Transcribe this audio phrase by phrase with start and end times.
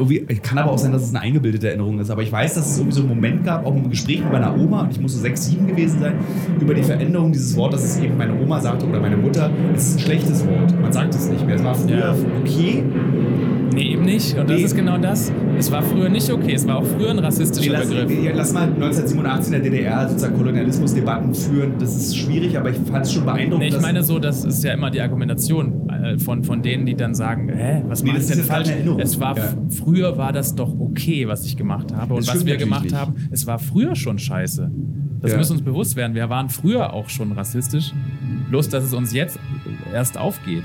[0.00, 2.70] irgendwie, kann aber auch sein, dass es eine eingebildete Erinnerung ist, aber ich weiß, dass
[2.70, 5.12] es irgendwie so einen Moment gab, auch im Gespräch mit meiner Oma, und ich muss
[5.12, 6.14] so sechs, sieben gewesen sein,
[6.60, 9.88] über die Veränderung dieses Wortes, dass es eben meine Oma sagte oder meine Mutter, es
[9.88, 10.80] ist ein schlechtes Wort.
[10.80, 11.56] Man sagt es nicht mehr.
[11.56, 12.14] Es war früher Ja.
[12.40, 12.82] okay.
[14.00, 14.38] Nee, eben nicht.
[14.38, 14.64] Und das Nee.
[14.64, 15.32] ist genau das.
[15.58, 16.54] Es war früher nicht okay.
[16.54, 18.08] Es war auch früher ein Nee, rassistischer lass, Begriff.
[18.08, 21.72] nee, lass mal 1987 in der DDR sozusagen Kolonialismusdebatten führen.
[21.78, 23.70] Das ist schwierig, aber ich fand es schon beeindruckend.
[23.70, 26.94] Nee, ich meine so, das ist ja immer die Argumentation äh, von, von denen, die
[26.94, 28.68] dann sagen, hä, was Nee, ist denn falsch?
[28.98, 29.44] Es war Ja.
[29.68, 32.14] früher war das doch okay, was ich gemacht habe.
[32.14, 32.94] Und Das was wir gemacht nicht.
[32.96, 34.70] haben, es war früher schon scheiße.
[35.20, 35.38] Das Ja.
[35.38, 36.14] muss uns bewusst werden.
[36.14, 37.92] Wir waren früher auch schon rassistisch.
[38.48, 39.38] Bloß, dass es uns jetzt
[39.92, 40.64] erst aufgeht.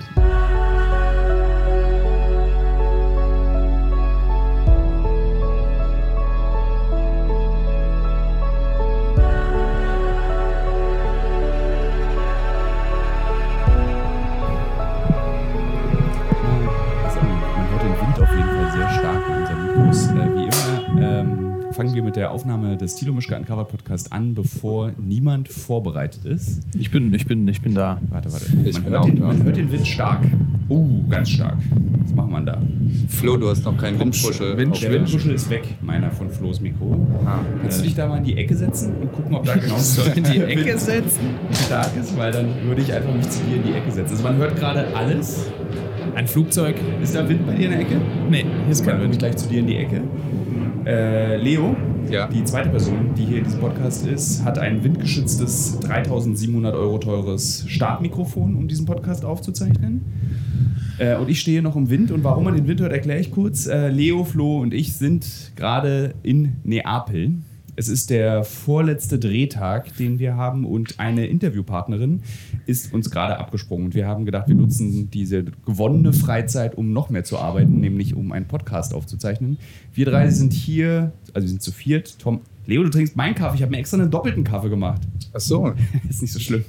[22.35, 26.63] Aufnahme des Tilo Mischke Uncovered Podcast an, bevor niemand vorbereitet ist.
[26.77, 28.01] Ich bin, ich bin, ich bin da.
[28.09, 28.45] Warte, warte.
[28.53, 29.27] Oh, Ich man, bin hört den, da.
[29.27, 30.19] man hört den Wind stark.
[30.67, 31.55] Uh, ganz stark.
[32.03, 32.61] Was machen wir da?
[33.07, 34.57] Flo, du hast noch keinen Windpuschel.
[34.57, 37.07] Wind- Der Windpuschel ist weg, meiner von Flo's Mikro.
[37.25, 37.39] Ah.
[37.61, 40.01] Kannst du dich da mal in die Ecke setzen und gucken, ob da genau so
[40.13, 41.21] in die Ecke setzen?
[41.53, 42.17] stark ist?
[42.17, 44.11] Weil dann würde ich einfach mich zu dir in die Ecke setzen.
[44.11, 45.45] Also man hört gerade alles.
[46.15, 46.75] Ein Flugzeug?
[47.01, 47.95] Ist da Wind bei dir in der Ecke?
[48.29, 49.19] Nee, hier ist Dann kein komme ich Wind.
[49.19, 50.01] gleich zu dir in die Ecke.
[50.85, 51.75] Äh, Leo,
[52.09, 52.27] Ja.
[52.27, 57.65] die zweite Person, die hier in diesem Podcast ist, hat ein windgeschütztes 3700 Euro teures
[57.67, 60.01] Startmikrofon, um diesen Podcast aufzuzeichnen.
[60.97, 62.11] Äh, und ich stehe noch im Wind.
[62.11, 63.67] Und warum man den Wind hört, erkläre ich kurz.
[63.67, 67.33] Äh, Leo, Flo und ich sind gerade in Neapel.
[67.77, 72.21] Es ist der vorletzte Drehtag, den wir haben und eine Interviewpartnerin
[72.65, 73.87] ist uns gerade abgesprungen.
[73.87, 78.15] Und wir haben gedacht, wir nutzen diese gewonnene Freizeit, um noch mehr zu arbeiten, nämlich
[78.15, 79.57] um einen Podcast aufzuzeichnen.
[79.93, 82.17] Wir drei sind hier, also wir sind zu viert.
[82.19, 83.57] Tom, Leo, du trinkst meinen Kaffee.
[83.57, 85.01] Ich habe mir extra einen doppelten Kaffee gemacht.
[85.33, 85.73] Ach so.
[86.09, 86.63] ist nicht so schlimm.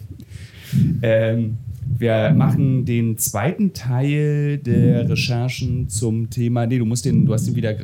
[1.02, 1.58] Ähm,
[1.98, 6.66] wir machen den zweiten Teil der Recherchen zum Thema.
[6.66, 7.76] Nee, du musst den, du hast den wieder.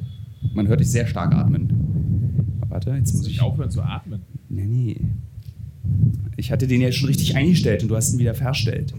[0.55, 1.92] Man hört dich sehr stark atmen.
[2.73, 3.53] Warte, jetzt muss ich auch.
[3.53, 4.23] aufhören zu atmen?
[4.49, 4.97] Nee, nee.
[6.37, 8.95] Ich hatte den ja schon richtig eingestellt und du hast ihn wieder verstellt.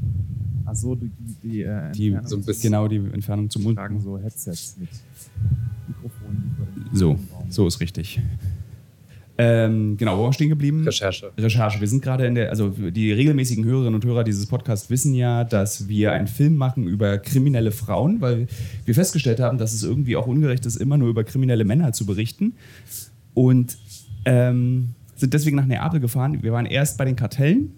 [0.65, 1.09] Achso, die,
[1.41, 3.77] die, äh, Die, Entfernung- so ein bisschen- Genau, die Entfernung zum Mund.
[3.77, 4.89] tragen so Headsets mit
[5.87, 6.55] Mikrofonen.
[6.93, 7.17] So,
[7.49, 8.21] so ist richtig.
[9.35, 10.83] Ähm, genau, wo waren wir stehen geblieben?
[10.83, 11.31] Recherche.
[11.35, 11.79] Recherche.
[11.79, 15.43] Wir sind gerade in der, also die regelmäßigen Hörerinnen und Hörer dieses Podcasts wissen ja,
[15.43, 18.45] dass wir einen Film machen über kriminelle Frauen, weil
[18.85, 22.05] wir festgestellt haben, dass es irgendwie auch ungerecht ist, immer nur über kriminelle Männer zu
[22.05, 22.53] berichten.
[23.33, 23.77] Und
[24.25, 26.41] ähm, sind deswegen nach Neapel gefahren.
[26.41, 27.71] Wir waren erst bei den Kartellen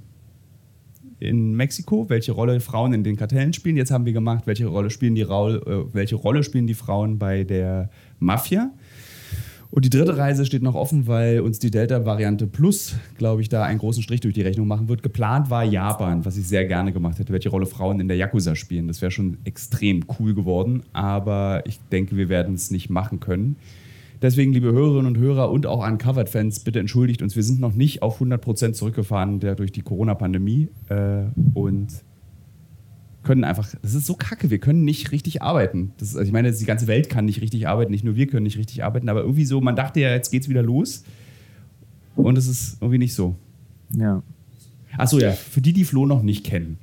[1.19, 3.77] in Mexiko, welche Rolle Frauen in den Kartellen spielen.
[3.77, 7.17] Jetzt haben wir gemacht, welche Rolle spielen die, Raul, äh, welche Rolle spielen die Frauen
[7.17, 7.89] bei der
[8.19, 8.71] Mafia.
[9.71, 13.63] Und die dritte Reise steht noch offen, weil uns die Delta-Variante Plus, glaube ich, da
[13.63, 15.03] einen großen Strich durch die Rechnung machen wird.
[15.03, 18.55] Geplant war Japan, was ich sehr gerne gemacht hätte, welche Rolle Frauen in der Yakuza
[18.55, 18.88] spielen.
[18.88, 23.57] Das wäre schon extrem cool geworden, aber ich denke, wir werden es nicht machen können.
[24.25, 27.36] Deswegen, liebe Hörerinnen und Hörer und auch Uncovered-Fans, bitte entschuldigt uns.
[27.36, 31.90] Wir sind noch nicht auf 100% zurückgefahren der, durch die Corona-Pandemie äh, und
[33.22, 35.91] können einfach, das ist so kacke, wir können nicht richtig arbeiten.
[35.97, 38.25] Das ist, also ich meine, die ganze Welt kann nicht richtig arbeiten, nicht nur wir
[38.25, 41.03] können nicht richtig arbeiten, aber irgendwie so, man dachte ja, jetzt geht's wieder los
[42.16, 43.36] und es ist irgendwie nicht so.
[43.96, 44.24] Ja.
[44.97, 46.80] Achso, ja, für die, die Flo noch nicht kennen.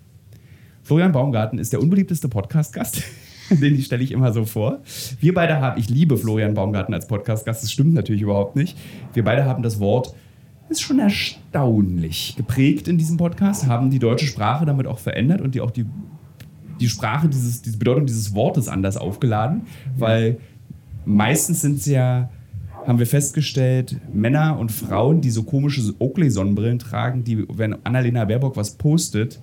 [0.84, 3.02] Florian Baumgarten ist der unbeliebteste Podcast-Gast.
[3.50, 4.80] Den stelle ich immer so vor.
[5.20, 8.76] Wir beide haben, ich liebe Florian Baumgarten als Podcast-Gast, das stimmt natürlich überhaupt nicht.
[9.12, 10.14] Wir beide haben das Wort,
[10.68, 15.54] ist schon erstaunlich geprägt in diesem Podcast, haben die deutsche Sprache damit auch verändert und
[15.54, 15.86] die auch die,
[16.80, 19.62] die Sprache, dieses, diese Bedeutung dieses Wortes anders aufgeladen,
[19.96, 20.38] weil
[21.04, 22.30] meistens sind es ja,
[22.86, 28.56] haben wir festgestellt, Männer und Frauen, die so komische Oakley-Sonnenbrillen tragen, die, wenn Annalena Baerbock
[28.56, 29.40] was postet,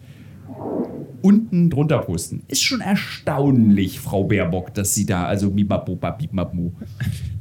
[1.22, 2.44] unten drunter posten.
[2.48, 6.72] Ist schon erstaunlich, Frau Baerbock, dass sie da, also Mimaboba, Bibmabu.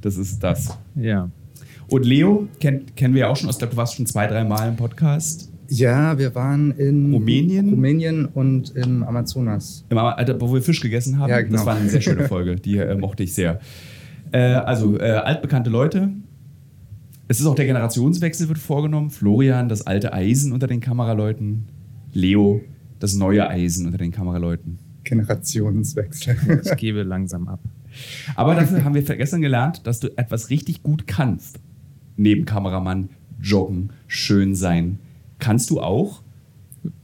[0.00, 0.78] Das ist das.
[0.94, 1.30] Ja.
[1.88, 4.44] Und Leo, kennt, kennen wir ja auch schon, ich glaube, du warst schon zwei, drei
[4.44, 5.50] Mal im Podcast.
[5.70, 7.70] Ja, wir waren in Rumänien?
[7.70, 9.84] Rumänien und im Amazonas.
[9.90, 11.30] Im, Alter, wo wir Fisch gegessen haben.
[11.30, 11.56] Ja, genau.
[11.56, 13.60] Das war eine sehr schöne Folge, die äh, mochte ich sehr.
[14.32, 16.10] Äh, also, äh, altbekannte Leute.
[17.28, 19.10] Es ist auch der Generationswechsel wird vorgenommen.
[19.10, 21.66] Florian, das alte Eisen unter den Kameraleuten.
[22.14, 22.62] Leo,
[22.98, 24.78] das neue Eisen unter den Kameraleuten.
[25.04, 26.36] Generationswechsel.
[26.64, 27.60] Ich gebe langsam ab.
[28.36, 31.58] Aber dafür haben wir gestern gelernt, dass du etwas richtig gut kannst.
[32.16, 33.10] Neben Kameramann,
[33.40, 34.98] joggen, schön sein.
[35.38, 36.22] Kannst du auch?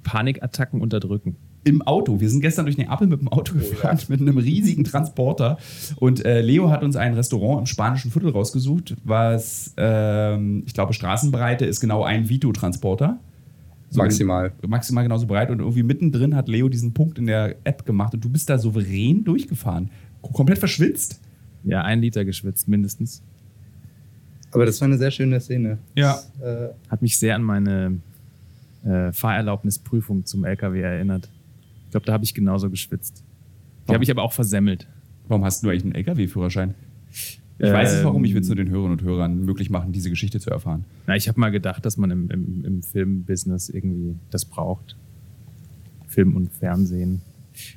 [0.02, 1.37] Panikattacken unterdrücken.
[1.64, 2.20] im Auto.
[2.20, 5.56] Wir sind gestern durch Neapel mit dem Auto gefahren, mit einem riesigen Transporter.
[5.97, 10.93] Und äh, Leo hat uns ein Restaurant im spanischen Viertel rausgesucht, was, ähm, ich glaube,
[10.93, 13.19] Straßenbreite ist genau ein Vito-Transporter.
[13.94, 14.52] So Maximal.
[14.67, 15.50] Maximal genauso breit.
[15.50, 18.58] Und irgendwie mittendrin hat Leo diesen Punkt in der App gemacht und du bist da
[18.58, 19.88] souverän durchgefahren.
[20.20, 21.20] Komplett verschwitzt.
[21.62, 23.23] Ja, ein Liter geschwitzt, mindestens.
[24.50, 25.79] Aber das war eine sehr schöne Szene.
[25.94, 26.20] Ja.
[26.43, 28.00] Äh, Hat mich sehr an meine
[28.85, 31.31] äh, Fahrerlaubnisprüfung zum LKW erinnert.
[31.85, 33.23] Ich glaube, da habe ich genauso geschwitzt.
[33.88, 34.88] Die habe ich aber auch versammelt.
[35.29, 36.75] Warum hast du eigentlich einen LKW-Führerschein?
[37.59, 39.93] Ich weiß es Ähm, warum, ich will es nur den Hörerinnen und Hörern möglich machen,
[39.93, 40.85] diese Geschichte zu erfahren.
[41.06, 44.97] Na, ich habe mal gedacht, dass man im, im, im Filmbusiness irgendwie das braucht.
[46.09, 47.23] Film und Fernsehen.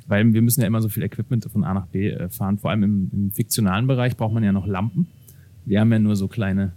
[0.07, 2.57] Weil wir müssen ja immer so viel Equipment von A nach B äh, fahren.
[2.57, 5.07] Vor allem im, im fiktionalen Bereich braucht man ja noch Lampen.
[5.65, 6.71] Wir haben ja nur so kleine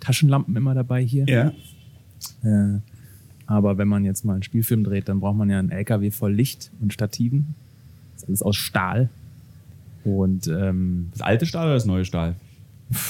[0.00, 1.26] Taschenlampen immer dabei hier.
[1.26, 1.52] Ja.
[2.42, 2.78] Äh,
[3.46, 6.32] aber wenn man jetzt mal einen Spielfilm dreht, dann braucht man ja einen LKW voll
[6.32, 7.54] Licht und Stativen.
[8.14, 9.10] Das ist alles aus Stahl.
[10.04, 12.36] Und ähm, Das alte Stahl oder das neue Stahl?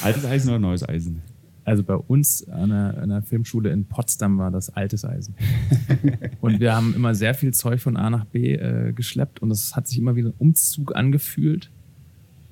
[0.02, 1.22] Altes Eisen oder neues Eisen?
[1.64, 5.34] also bei uns an einer, einer Filmschule in Potsdam war das altes Eisen.
[6.40, 9.74] und wir haben immer sehr viel Zeug von A nach B äh, geschleppt und es
[9.74, 11.70] hat sich immer wie ein Umzug angefühlt.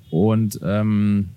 [0.09, 1.29] Und ähm,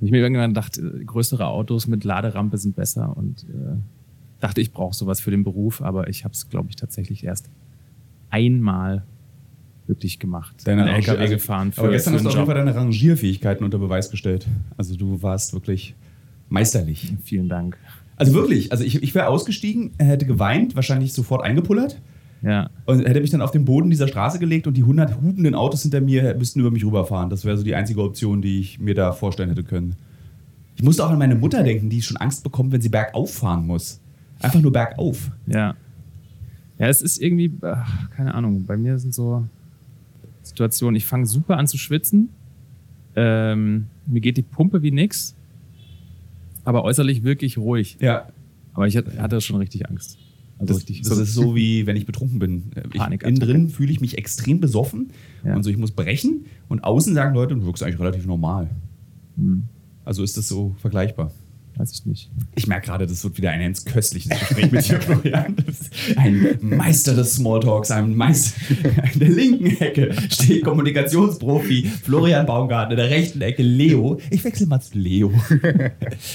[0.00, 3.76] ich mir irgendwann dachte, größere Autos mit Laderampe sind besser und äh,
[4.40, 7.50] dachte, ich brauche sowas für den Beruf, aber ich habe es, glaube ich, tatsächlich erst
[8.30, 9.04] einmal
[9.88, 10.54] wirklich gemacht.
[10.64, 12.46] Deine LKW also- gefahren für, Aber gestern hast du auf jeden.
[12.46, 14.46] Fall deine Rangierfähigkeiten unter Beweis gestellt.
[14.76, 15.94] Also du warst wirklich
[16.48, 17.14] meisterlich.
[17.24, 17.76] Vielen Dank.
[18.16, 22.00] Also wirklich, also ich, ich wäre ausgestiegen, hätte geweint, wahrscheinlich sofort eingepullert
[22.42, 25.54] Ja, und hätte mich dann auf den Boden dieser Straße gelegt und die 100 hubenden
[25.54, 27.30] Autos hinter mir müssten über mich rüberfahren.
[27.30, 29.94] Das wäre so die einzige Option, die ich mir da vorstellen hätte können.
[30.76, 33.66] Ich musste auch an meine Mutter denken, die schon Angst bekommt, wenn sie bergauf fahren
[33.66, 34.00] muss.
[34.40, 35.30] Einfach nur bergauf.
[35.46, 35.74] Ja.
[36.78, 39.44] Ja, es ist irgendwie, ach, keine Ahnung, bei mir sind so
[40.48, 42.30] Situationen, ich fange super an zu schwitzen,
[43.16, 45.34] ähm, mir geht die Pumpe wie nix,
[46.64, 47.96] aber äußerlich wirklich ruhig.
[48.00, 48.28] Ja,
[48.74, 50.18] Aber ich hatte schon richtig Angst.
[50.58, 51.02] Also das, richtig.
[51.02, 52.70] das ist so wie wenn ich betrunken bin.
[52.92, 55.10] Ich, innen drin fühle ich mich extrem besoffen
[55.44, 55.54] Ja.
[55.56, 58.68] und so, ich muss brechen und außen sagen Leute, du wirkst eigentlich relativ normal.
[59.36, 59.64] Hm,
[60.04, 61.30] Also ist das so vergleichbar.
[61.78, 62.30] Weiß ich nicht.
[62.56, 65.56] Ich merke gerade, das wird wieder ein ganz köstliches Gespräch mit dir, Florian.
[66.16, 68.60] Ein Meister des Smalltalks, ein Meister.
[69.14, 74.18] In der linken Ecke steht Kommunikationsprofi Florian Baumgarten, in der rechten Ecke Leo.
[74.30, 75.32] Ich wechsle mal zu Leo.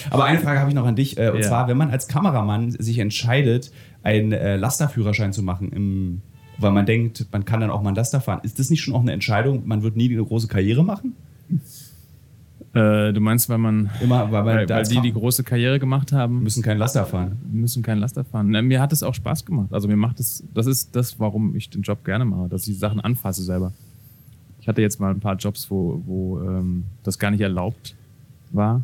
[0.09, 1.17] Aber eine Frage habe ich noch an dich.
[1.17, 1.47] äh, Und Ja.
[1.49, 6.21] zwar, wenn man als Kameramann sich entscheidet, einen äh, Lasterführerschein zu machen, im,
[6.57, 8.93] weil man denkt, man kann dann auch mal einen Laster fahren, ist das nicht schon
[8.93, 11.15] auch eine Entscheidung, man wird nie eine große Karriere machen?
[12.73, 16.11] Äh, du meinst, weil man, Immer, weil, man weil, weil die die große Karriere gemacht
[16.11, 17.37] haben, müssen keinen Laster fahren.
[17.51, 18.49] müssen keinen Laster fahren.
[18.49, 19.71] Na, mir hat es auch Spaß gemacht.
[19.71, 22.73] Also mir macht es, das ist das, warum ich den Job gerne mache, dass ich
[22.73, 23.73] die Sachen anfasse selber.
[24.59, 27.95] Ich hatte jetzt mal ein paar Jobs, wo, wo ähm, das gar nicht erlaubt
[28.51, 28.81] war,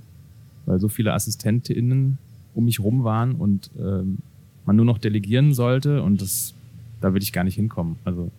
[0.66, 2.20] weil so viele AssistentInnen
[2.54, 4.20] um mich rum waren und ähm,
[4.66, 6.54] man nur noch delegieren sollte und das,
[7.02, 7.96] da will ich gar nicht hinkommen.
[8.06, 8.30] Also,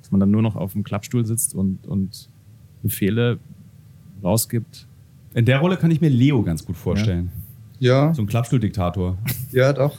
[0.00, 2.28] dass man dann nur noch auf dem Klappstuhl sitzt und, und
[2.82, 3.38] Befehle
[4.22, 4.86] rausgibt.
[5.36, 7.30] In der Rolle kann ich mir Leo ganz gut vorstellen.
[7.78, 9.18] ja, So ein Klappstuhl-Diktator.
[9.52, 9.98] ja, doch.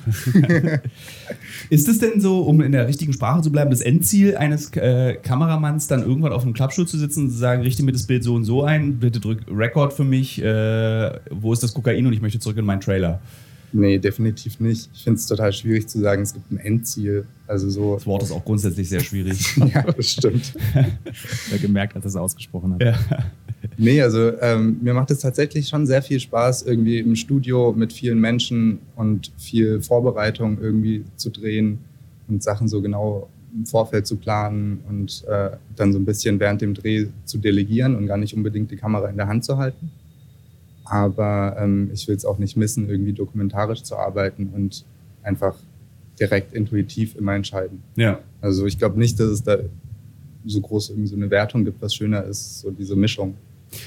[1.70, 5.14] Ist es denn so, um in der richtigen Sprache zu bleiben, das Endziel eines äh,
[5.22, 8.24] Kameramanns, dann irgendwann auf einem Klappstuhl zu sitzen und zu sagen, richte mir das Bild
[8.24, 12.14] so und so ein, bitte drück Record für mich, äh, wo ist das Kokain und
[12.14, 13.22] ich möchte zurück in meinen Trailer.
[13.74, 14.90] Nee, definitiv nicht.
[14.96, 17.28] Ich finde es total schwierig zu sagen, es gibt ein Endziel.
[17.46, 17.94] Also so.
[17.94, 19.56] Das Wort ist auch grundsätzlich sehr schwierig.
[19.74, 20.54] ja, das stimmt.
[21.50, 22.82] Wer gemerkt, als er es ausgesprochen hat.
[22.82, 22.96] ja.
[23.78, 27.94] Nee, also ähm, mir macht es tatsächlich schon sehr viel Spaß, irgendwie im Studio mit
[27.94, 31.78] vielen Menschen und viel Vorbereitung irgendwie zu drehen
[32.28, 36.62] und Sachen so genau im Vorfeld zu planen und äh, dann so ein bisschen während
[36.62, 39.92] dem Dreh zu delegieren und gar nicht unbedingt die Kamera in der Hand zu halten.
[40.86, 44.86] Aber ähm, ich will es auch nicht missen, irgendwie dokumentarisch zu arbeiten und
[45.22, 45.56] einfach
[46.20, 47.84] direkt intuitiv immer entscheiden.
[47.96, 48.20] ja.
[48.42, 49.58] Also ich glaube nicht, dass es da
[50.46, 53.36] so groß irgendwie so eine Wertung gibt, was schöner ist, so diese Mischung.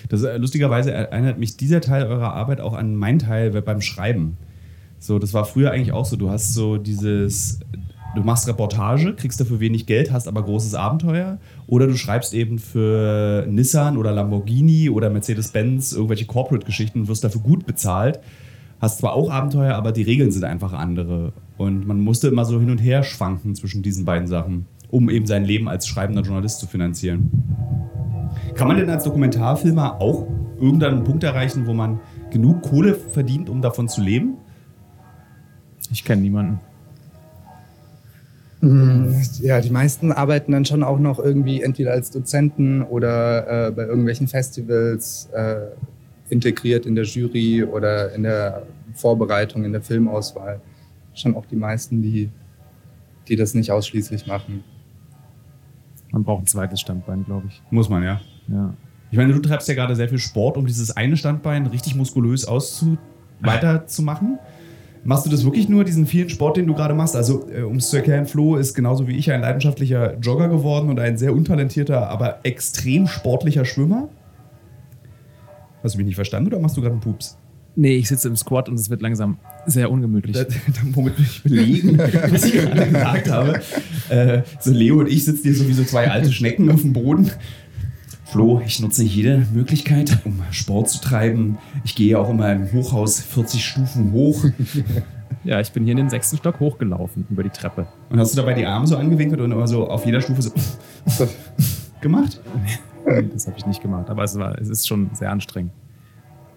[0.08, 4.37] Das, äh, lustigerweise erinnert mich dieser Teil eurer Arbeit auch an meinen Teil beim Schreiben.
[4.99, 6.16] So, das war früher eigentlich auch so.
[6.16, 7.60] Du hast so dieses,
[8.14, 11.38] du machst Reportage, kriegst dafür wenig Geld, hast aber großes Abenteuer.
[11.66, 17.40] Oder du schreibst eben für Nissan oder Lamborghini oder Mercedes-Benz irgendwelche Corporate-Geschichten und wirst dafür
[17.40, 18.20] gut bezahlt.
[18.78, 21.32] Hast zwar auch Abenteuer, aber die Regeln sind einfach andere.
[21.56, 25.26] Und man musste immer so hin und her schwanken zwischen diesen beiden Sachen, um eben
[25.26, 27.89] sein Leben als schreibender Journalist zu finanzieren.
[28.54, 30.26] Kann man denn als Dokumentarfilmer auch
[30.59, 34.37] irgendeinen Punkt erreichen, wo man genug Kohle verdient, um davon zu leben?
[35.90, 36.61] Ich kenne niemanden.
[39.40, 43.85] Ja, die meisten arbeiten dann schon auch noch irgendwie entweder als Dozenten oder äh, bei
[43.85, 45.61] irgendwelchen Festivals äh,
[46.28, 50.61] integriert in der Jury oder in der Vorbereitung, in der Filmauswahl.
[51.14, 52.28] Schon auch die meisten, die,
[53.28, 54.62] die das nicht ausschließlich machen.
[56.12, 57.62] Man braucht ein zweites Standbein, glaube ich.
[57.71, 58.21] Muss man, ja.
[58.50, 58.75] Ja.
[59.11, 62.45] Ich meine, du treibst ja gerade sehr viel Sport, um dieses eine Standbein richtig muskulös
[62.45, 62.97] auszu
[63.40, 64.38] weiterzumachen.
[65.02, 67.16] Machst du das wirklich nur, diesen vielen Sport, den du gerade machst?
[67.16, 70.90] Also, äh, um es zu erklären, Flo ist genauso wie ich ein leidenschaftlicher Jogger geworden
[70.90, 74.09] und ein sehr untalentierter, aber extrem sportlicher Schwimmer.
[75.83, 77.38] Hast du mich nicht verstanden oder machst du gerade einen Pups?
[77.76, 80.37] Nee, ich sitze im Squat und es wird langsam sehr ungemütlich.
[80.37, 80.54] Da- da-
[80.92, 81.99] Womit will ich belegen,
[82.30, 83.61] was ich gerade gesagt habe.
[84.11, 86.92] Äh, so Leo und ich sitzen hier so wie so zwei alte Schnecken auf dem
[86.92, 87.30] Boden.
[88.30, 91.58] Flo, ich nutze jede Möglichkeit, um Sport zu treiben.
[91.82, 94.44] Ich gehe auch immer im Hochhaus 40 Stufen hoch.
[95.42, 97.87] Ja, ich bin hier in den sechsten Stock hochgelaufen über die Treppe.
[98.10, 100.50] Und hast du dabei die Arme so angewinkelt und immer so auf jeder Stufe so
[102.02, 102.42] gemacht?
[103.06, 105.72] Nee, das habe ich nicht gemacht, aber es, war, es ist schon sehr anstrengend.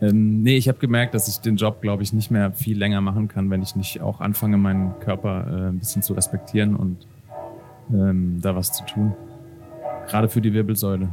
[0.01, 2.99] Ähm, nee, ich habe gemerkt, dass ich den Job, glaube ich, nicht mehr viel länger
[2.99, 7.07] machen kann, wenn ich nicht auch anfange, meinen Körper äh, ein bisschen zu respektieren und
[7.93, 9.13] ähm, da was zu tun.
[10.07, 11.09] Gerade für die Wirbelsäule.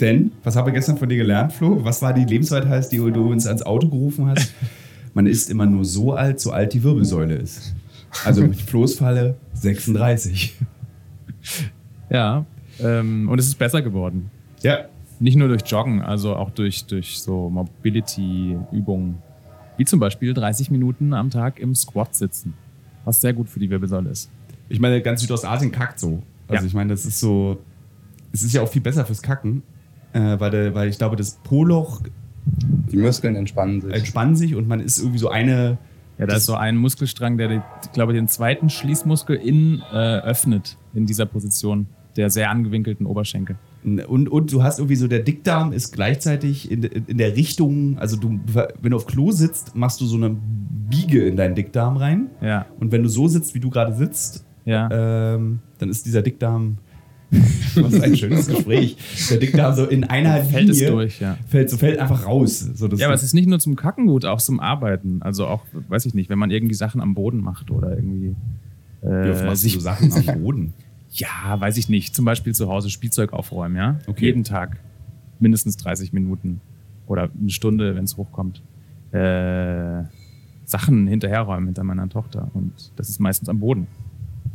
[0.00, 1.84] Denn, was haben wir gestern von dir gelernt, Flo?
[1.84, 4.52] Was war die Lebensweisheit, die du uns ans Auto gerufen hast?
[5.14, 7.74] Man ist immer nur so alt, so alt die Wirbelsäule ist.
[8.24, 10.54] Also mit Flo's Falle 36.
[12.10, 12.46] Ja,
[12.80, 14.30] ähm, und es ist besser geworden.
[14.62, 14.86] Ja,
[15.20, 19.18] Nicht nur durch Joggen, also auch durch, durch so Mobility-Übungen.
[19.76, 22.54] Wie zum Beispiel 30 Minuten am Tag im Squat sitzen.
[23.04, 24.30] Was sehr gut für die Wirbelsäule ist.
[24.68, 26.22] Ich meine, ganz Südostasien kackt so.
[26.48, 26.66] Also Ja.
[26.66, 27.58] ich meine, das ist so.
[28.32, 29.62] Es ist ja auch viel besser fürs Kacken,
[30.12, 32.02] äh, weil, der, weil ich glaube, das Po-Loch
[32.90, 33.92] Die Muskeln entspannen sich.
[33.92, 35.78] entspannt sich und man ist irgendwie so eine.
[36.18, 40.18] Ja, da ist so ein Muskelstrang, der, die, ich glaube, den zweiten Schließmuskel innen äh,
[40.18, 41.86] öffnet in dieser Position
[42.16, 43.56] der sehr angewinkelten Oberschenkel.
[43.84, 48.16] Und, und du hast irgendwie so, der Dickdarm ist gleichzeitig in, in der Richtung, also
[48.16, 48.40] du,
[48.82, 50.36] wenn du auf Klo sitzt, machst du so eine
[50.90, 52.26] Biege in deinen Dickdarm rein.
[52.40, 54.88] Ja, Und wenn du so sitzt, wie du gerade sitzt, ja.
[55.34, 56.78] ähm, dann ist dieser Dickdarm.
[57.74, 58.96] Das ist ein schönes Gespräch.
[59.30, 61.36] Der Dickdarm so in einer fällt es Linie durch, ja.
[61.46, 62.58] Fällt, so fällt einfach raus.
[62.74, 65.22] So, das Ja, aber es ist nicht nur zum Kacken gut, auch zum Arbeiten.
[65.22, 68.34] Also auch, weiß ich nicht, wenn man irgendwie Sachen am Boden macht oder irgendwie
[69.02, 70.74] Wie oft äh, machst du sich so Sachen am Boden?
[71.10, 72.14] Ja, weiß ich nicht.
[72.14, 73.98] Zum Beispiel zu Hause Spielzeug aufräumen, ja?
[74.06, 74.26] Okay.
[74.26, 74.78] Jeden Tag.
[75.38, 76.60] Mindestens 30 Minuten.
[77.06, 78.62] Oder eine Stunde, wenn es hochkommt.
[79.12, 80.02] Äh,
[80.64, 82.50] Sachen hinterherräumen hinter meiner Tochter.
[82.52, 83.86] Und das ist meistens am Boden.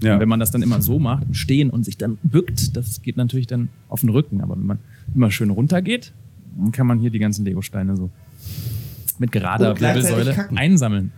[0.04, 0.16] Ja.
[0.16, 3.02] Und wenn man das dann immer so macht, im Stehen und sich dann bückt, das
[3.02, 4.42] geht natürlich dann auf den Rücken.
[4.42, 4.80] Aber wenn man
[5.16, 6.14] immer schön runtergeht,
[6.58, 8.10] dann kann man hier die ganzen Lego-Steine so
[9.20, 11.12] mit gerader Wirbelsäule einsammeln.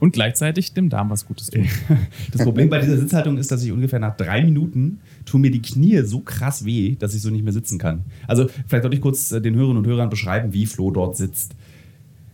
[0.00, 1.64] Und gleichzeitig dem Darm was Gutes tun.
[2.32, 5.62] Das Problem bei dieser Sitzhaltung ist, dass ich ungefähr nach drei Minuten tun mir die
[5.62, 8.02] Knie so krass weh, dass ich so nicht mehr sitzen kann.
[8.26, 11.54] Also vielleicht sollte ich kurz äh, den Hörerinnen und Hörern beschreiben, wie Flo dort sitzt.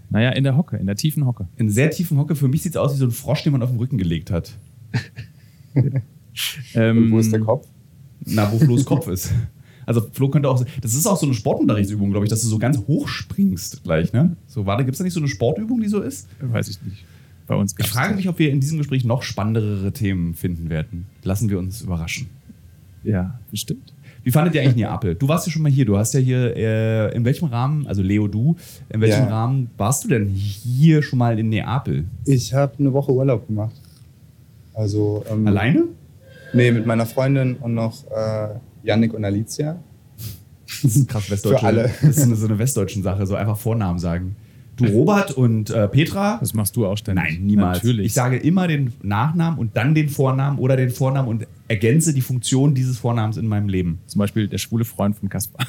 [0.09, 1.47] Naja, in der Hocke, in der tiefen Hocke.
[1.57, 2.35] In sehr tiefen Hocke.
[2.37, 4.31] Für mich sieht es aus wie so ein Frosch, den man auf den Rücken gelegt
[4.31, 4.53] hat.
[6.75, 7.67] Ähm, wo ist der Kopf?
[8.25, 9.33] Na, wo Flo's Kopf ist.
[9.87, 12.59] Also Flo könnte auch, das ist auch so eine Sportunterrichtsübung, glaube ich, dass du so
[12.59, 14.37] ganz hoch springst gleich, ne?
[14.47, 16.29] So, warte, gibt es da nicht so eine Sportübung, die so ist?
[16.41, 17.07] Weiß ich nicht.
[17.47, 21.07] Bei uns Ich frage mich, ob wir in diesem Gespräch noch spannendere Themen finden werden.
[21.23, 22.27] Lassen wir uns überraschen.
[23.03, 23.95] Ja, bestimmt.
[24.25, 25.15] Wie fandet ihr eigentlich Neapel?
[25.15, 25.87] Du warst ja schon mal hier.
[25.87, 28.57] Du hast ja hier, äh, in welchem Rahmen, also Leo, du,
[28.91, 29.29] in welchem Ja.
[29.29, 32.05] Rahmen warst du denn hier schon mal in Neapel?
[32.27, 33.75] Ich habe eine Woche Urlaub gemacht.
[34.79, 35.85] Also ähm, Alleine?
[36.53, 38.49] Nee, mit meiner Freundin und noch äh,
[38.85, 39.77] Yannick und Alicia.
[40.83, 41.59] Das ist krass westdeutsche.
[41.59, 41.91] Für alle.
[42.01, 44.37] Das ist eine, so eine westdeutschen Sache, so einfach Vornamen sagen.
[44.77, 46.39] Du Robert und äh, Petra?
[46.39, 47.25] Das machst du auch ständig.
[47.25, 47.79] Nein, niemals.
[47.79, 48.07] Natürlich.
[48.07, 52.21] Ich sage immer den Nachnamen und dann den Vornamen oder den Vornamen und ergänze die
[52.21, 53.99] Funktion dieses Vornamens in meinem Leben.
[54.07, 55.67] Zum Beispiel der schwule Freund von Kaspar.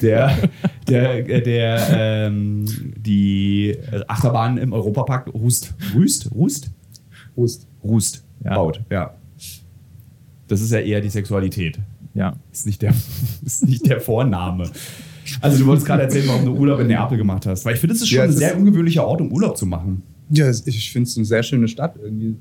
[0.00, 0.48] Der,
[0.88, 2.64] der, äh, der, ähm,
[2.96, 3.76] die
[4.06, 6.70] Achterbahn im Europapark Rust, Rust, Rust,
[7.34, 7.66] Prost.
[7.82, 8.54] Rust Ja.
[8.54, 8.80] baut.
[8.90, 9.14] Ja.
[10.48, 11.78] Das ist ja eher die Sexualität.
[12.14, 12.36] Ja.
[12.52, 12.92] Ist nicht der,
[13.44, 14.70] ist nicht der Vorname.
[15.40, 17.64] Also du wolltest gerade erzählen, warum du Urlaub in Neapel gemacht hast.
[17.64, 20.02] Weil ich finde, es ist schon Ja, ein sehr ungewöhnlicher Ort, um Urlaub zu machen.
[20.30, 22.36] Ja, ich finde es eine sehr schöne Stadt irgendwie.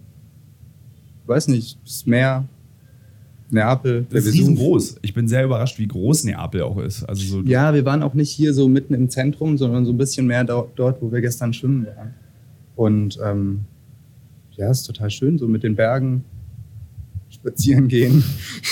[1.25, 2.45] Weiß nicht, das Meer,
[3.51, 4.95] Neapel, Das ist riesengroß.
[5.01, 7.03] Ich bin sehr überrascht, wie groß Neapel auch ist.
[7.03, 9.97] Also so, Ja, wir waren auch nicht hier so mitten im Zentrum, sondern so ein
[9.97, 12.13] bisschen mehr do dort, wo wir gestern schwimmen waren.
[12.75, 13.61] Und ähm,
[14.57, 16.23] ja, ist total schön, so mit den Bergen
[17.29, 18.23] spazieren gehen,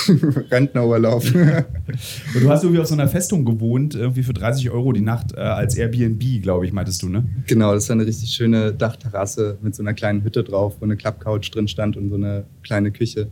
[0.52, 1.24] Rentnerurlaub.
[1.34, 5.34] Und du hast irgendwie auf so einer Festung gewohnt, irgendwie für 30 Euro die Nacht
[5.34, 7.26] äh, als Airbnb, glaube ich, meintest du, ne?
[7.48, 10.98] genau, das war eine richtig schöne Dachterrasse mit so einer kleinen Hütte drauf, wo eine
[10.98, 13.30] Klappcouch drin stand und so eine kleine Küche.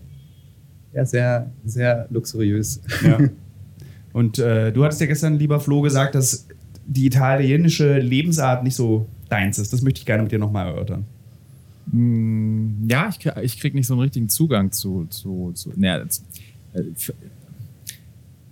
[0.94, 2.82] ja, sehr, sehr luxuriös.
[3.04, 3.20] Ja.
[4.14, 6.48] Und äh, du hattest ja gestern, lieber Flo, gesagt, dass
[6.88, 9.74] die italienische Lebensart nicht so deins ist.
[9.74, 11.06] Das möchte ich gerne mit dir nochmal erörtern.
[11.92, 15.06] Mm, Ja, ich, krieg- ich krieg nicht so einen richtigen Zugang zu.
[15.10, 16.24] zu, zu das,
[16.74, 16.84] äh,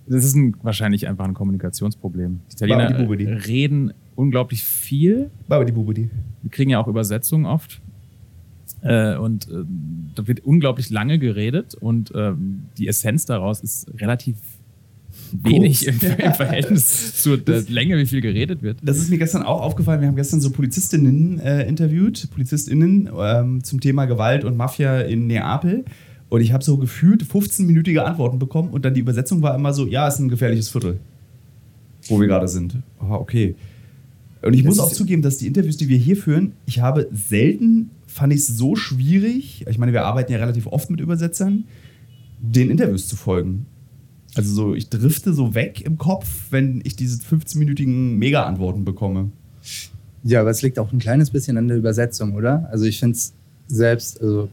[0.08, 2.40] das ist ein, wahrscheinlich einfach ein Kommunikationsproblem.
[2.50, 3.24] Die Italiener Babidi Bubidi.
[3.24, 5.30] äh, reden unglaublich viel.
[5.48, 6.10] Babidi Bubidi.
[6.42, 7.80] Wir kriegen ja auch Übersetzungen oft.
[8.82, 9.64] Äh, und äh,
[10.14, 14.36] da wird unglaublich lange geredet und ähm, die Essenz daraus ist relativ
[15.32, 18.78] wenig im, im Verhältnis zur der Länge, wie viel geredet wird.
[18.82, 20.00] Das ist mir gestern auch aufgefallen.
[20.00, 25.26] Wir haben gestern so Polizistinnen äh, interviewt, PolizistInnen ähm, zum Thema Gewalt und Mafia in
[25.26, 25.84] Neapel.
[26.28, 29.86] Und ich habe so gefühlt 15-minütige Antworten bekommen und dann die Übersetzung war immer so:
[29.86, 30.98] Ja, ist ein gefährliches Viertel,
[32.08, 32.78] wo wir gerade sind.
[32.98, 33.54] Ah, okay.
[34.42, 37.08] Und ich Das muss auch zugeben, dass die Interviews, die wir hier führen, ich habe
[37.12, 39.64] selten, fand ich es so schwierig.
[39.68, 41.64] Ich meine, wir arbeiten ja relativ oft mit Übersetzern,
[42.40, 43.66] den Interviews zu folgen.
[44.36, 49.30] Also so, ich drifte so weg im Kopf, wenn ich diese 15-minütigen Mega-Antworten bekomme.
[50.24, 52.68] Ja, aber es liegt auch ein kleines bisschen an der Übersetzung, oder?
[52.70, 53.32] Also ich finde es
[53.66, 54.50] selbst also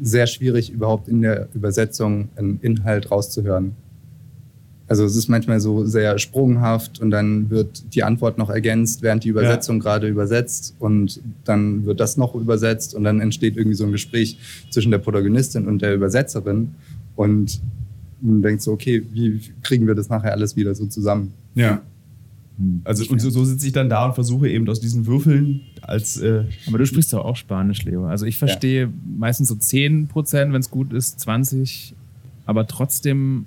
[0.00, 3.72] sehr schwierig, überhaupt in der Übersetzung einen Inhalt rauszuhören.
[4.86, 9.24] Also es ist manchmal so sehr sprunghaft und dann wird die Antwort noch ergänzt, während
[9.24, 13.84] die Übersetzung gerade übersetzt und dann wird das noch übersetzt und dann entsteht irgendwie so
[13.84, 14.38] ein Gespräch
[14.70, 16.74] zwischen der Protagonistin und der Übersetzerin
[17.16, 17.60] und
[18.24, 21.32] man denkt so, okay, wie kriegen wir das nachher alles wieder so zusammen?
[21.54, 21.82] Ja.
[22.84, 26.18] Also und so, so sitze ich dann da und versuche eben aus diesen Würfeln als
[26.18, 28.06] äh, Aber du sprichst doch auch Spanisch, Leo.
[28.06, 31.94] Also ich verstehe meistens so 10 Prozent, wenn es gut ist, 20.
[32.46, 33.46] Aber trotzdem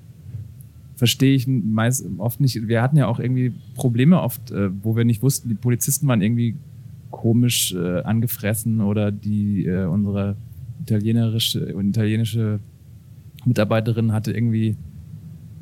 [0.97, 2.67] verstehe ich meist oft nicht.
[2.67, 6.21] Wir hatten ja auch irgendwie Probleme oft, äh, wo wir nicht wussten, die Polizisten waren
[6.21, 6.55] irgendwie
[7.09, 10.35] komisch äh, angefressen oder die äh, unsere
[10.81, 12.59] italienerische italienische
[13.45, 14.75] Mitarbeiterin hatte irgendwie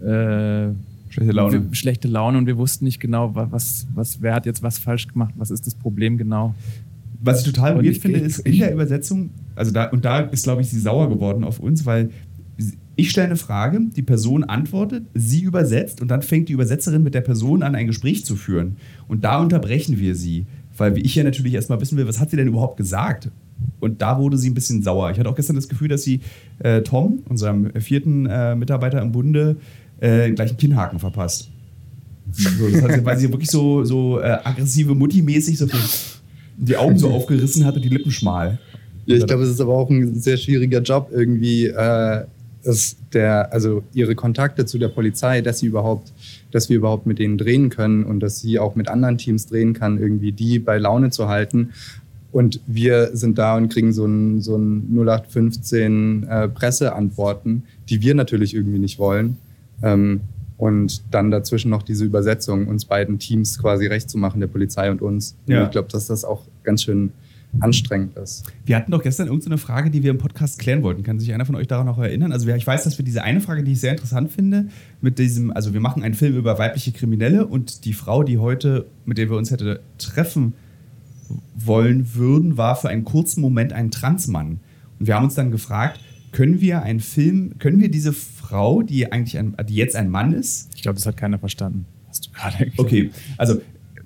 [0.02, 0.70] äh,
[1.10, 1.54] schlechte Laune.
[1.70, 4.78] wir- schlechte Laune und wir wussten nicht genau, wa- was, was, wer hat jetzt was
[4.78, 6.56] falsch gemacht, was ist das Problem genau.
[7.22, 10.62] Was ich total weird finde, ist in der Übersetzung, also da, und da ist, glaube
[10.62, 12.10] ich, sie sauer geworden auf uns, weil
[12.98, 17.14] ich stelle eine Frage, die Person antwortet, sie übersetzt und dann fängt die Übersetzerin mit
[17.14, 18.78] der Person an, ein Gespräch zu führen.
[19.08, 20.46] Und da unterbrechen wir sie,
[20.78, 23.32] weil ich ja natürlich erstmal wissen will, was hat sie denn überhaupt gesagt?
[23.80, 25.12] Und da wurde sie ein bisschen sauer.
[25.12, 26.22] Ich hatte auch gestern das Gefühl, dass sie
[26.60, 29.58] äh, Tom, unserem vierten äh, Mitarbeiter im Bunde,
[30.00, 31.50] äh, gleich einen Kinnhaken verpasst.
[32.32, 35.68] So, das hat, weil sie wirklich so, so äh, aggressive Mutti-mäßig so
[36.58, 38.60] die Augen so aufgerissen hat und die Lippen schmal.
[39.06, 42.26] Ja, ich glaube, es ist aber auch ein sehr schwieriger Job irgendwie, äh,
[42.64, 46.12] ist der, also ihre Kontakte zu der Polizei, dass sie überhaupt,
[46.50, 49.74] dass wir überhaupt mit denen drehen können und dass sie auch mit anderen Teams drehen
[49.74, 51.70] kann, irgendwie die bei Laune zu halten.
[52.36, 58.14] Und wir sind da und kriegen so ein, so ein 0815 äh, Presseantworten, die wir
[58.14, 59.38] natürlich irgendwie nicht wollen.
[59.82, 60.20] Ähm,
[60.58, 64.92] und dann dazwischen noch diese Übersetzung, uns beiden Teams quasi recht zu machen, der Polizei
[64.92, 65.38] und uns.
[65.48, 65.64] Und Ja.
[65.64, 67.14] ich glaube, dass das auch ganz schön
[67.62, 68.44] anstrengend ist.
[68.66, 71.04] Wir hatten doch gestern irgendeine Frage, die wir im Podcast klären wollten.
[71.04, 72.34] Kann sich einer von euch daran noch erinnern?
[72.34, 74.66] Also ich weiß, dass wir diese eine Frage, die ich sehr interessant finde,
[75.00, 78.88] mit diesem, also wir machen einen Film über weibliche Kriminelle und die Frau, die heute,
[79.06, 80.52] mit der wir uns hätte treffen
[81.56, 84.60] wollen würden, war für einen kurzen Moment ein Transmann.
[85.00, 86.00] Und wir haben uns dann gefragt,
[86.32, 90.34] können wir einen Film, können wir diese Frau, die eigentlich ein, die jetzt ein Mann
[90.34, 91.86] ist, Ich glaube, das hat keiner verstanden.
[92.10, 92.80] Hast du gerade gesagt.
[92.80, 93.62] Okay, also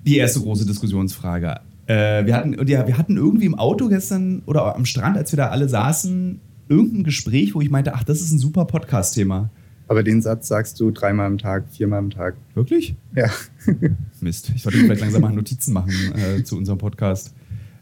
[0.06, 1.60] die erste große Diskussionsfrage.
[1.86, 5.32] Äh, wir, hatten, und ja, wir hatten irgendwie im Auto gestern oder am Strand, als
[5.32, 9.50] wir da alle saßen, irgendein Gespräch, wo ich meinte, ach, das ist ein super Podcast-Thema.
[9.88, 12.36] Aber den Satz sagst du dreimal am Tag, viermal am Tag.
[12.54, 12.94] Wirklich?
[13.16, 13.28] Ja.
[14.20, 14.52] Mist.
[14.54, 17.34] Ich sollte mir vielleicht langsam mal Notizen machen äh, zu unserem Podcast.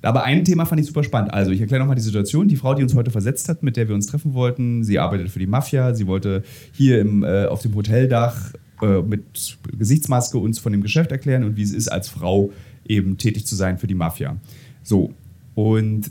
[0.03, 1.33] Aber ein Thema fand ich super spannend.
[1.33, 2.49] Also, ich erkläre nochmal die Situation.
[2.49, 5.31] Die Frau, die uns heute versetzt hat, mit der wir uns treffen wollten, sie arbeitet
[5.31, 5.95] für die Mafia.
[5.95, 11.11] Sie wollte hier im, äh, auf dem Hoteldach äh, mit Gesichtsmaske uns von dem Geschäft
[11.11, 12.51] erklären und wie es ist, als Frau
[12.87, 14.37] eben tätig zu sein für die Mafia.
[14.83, 15.13] So.
[15.55, 16.11] Und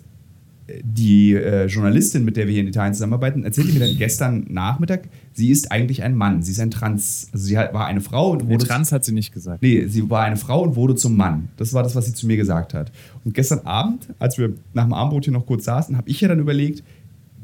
[0.83, 5.07] die äh, Journalistin, mit der wir hier in Italien zusammenarbeiten, erzählte mir dann gestern Nachmittag,
[5.33, 6.41] sie ist eigentlich ein Mann.
[6.41, 7.29] Sie ist ein Trans.
[7.31, 8.65] Also, sie hat, war eine Frau und Nee, wurde.
[8.65, 9.61] Trans hat sie nicht gesagt.
[9.61, 11.49] Nee, sie war eine Frau und wurde zum Mann.
[11.55, 12.91] Das war das, was sie zu mir gesagt hat.
[13.23, 16.27] Und gestern Abend, als wir nach dem Abendbrot hier noch kurz saßen, habe ich ja
[16.27, 16.83] dann überlegt,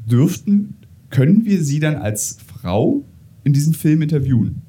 [0.08, 0.76] dürften,
[1.08, 3.04] können wir sie dann als Frau
[3.42, 4.62] in diesem Film interviewen?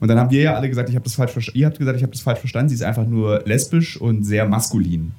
[0.00, 1.58] Und dann haben wir ja alle gesagt, ich habe das falsch verstanden.
[1.58, 2.68] Ihr habt gesagt, ich habe das falsch verstanden.
[2.70, 5.12] Sie ist einfach nur lesbisch und sehr maskulin.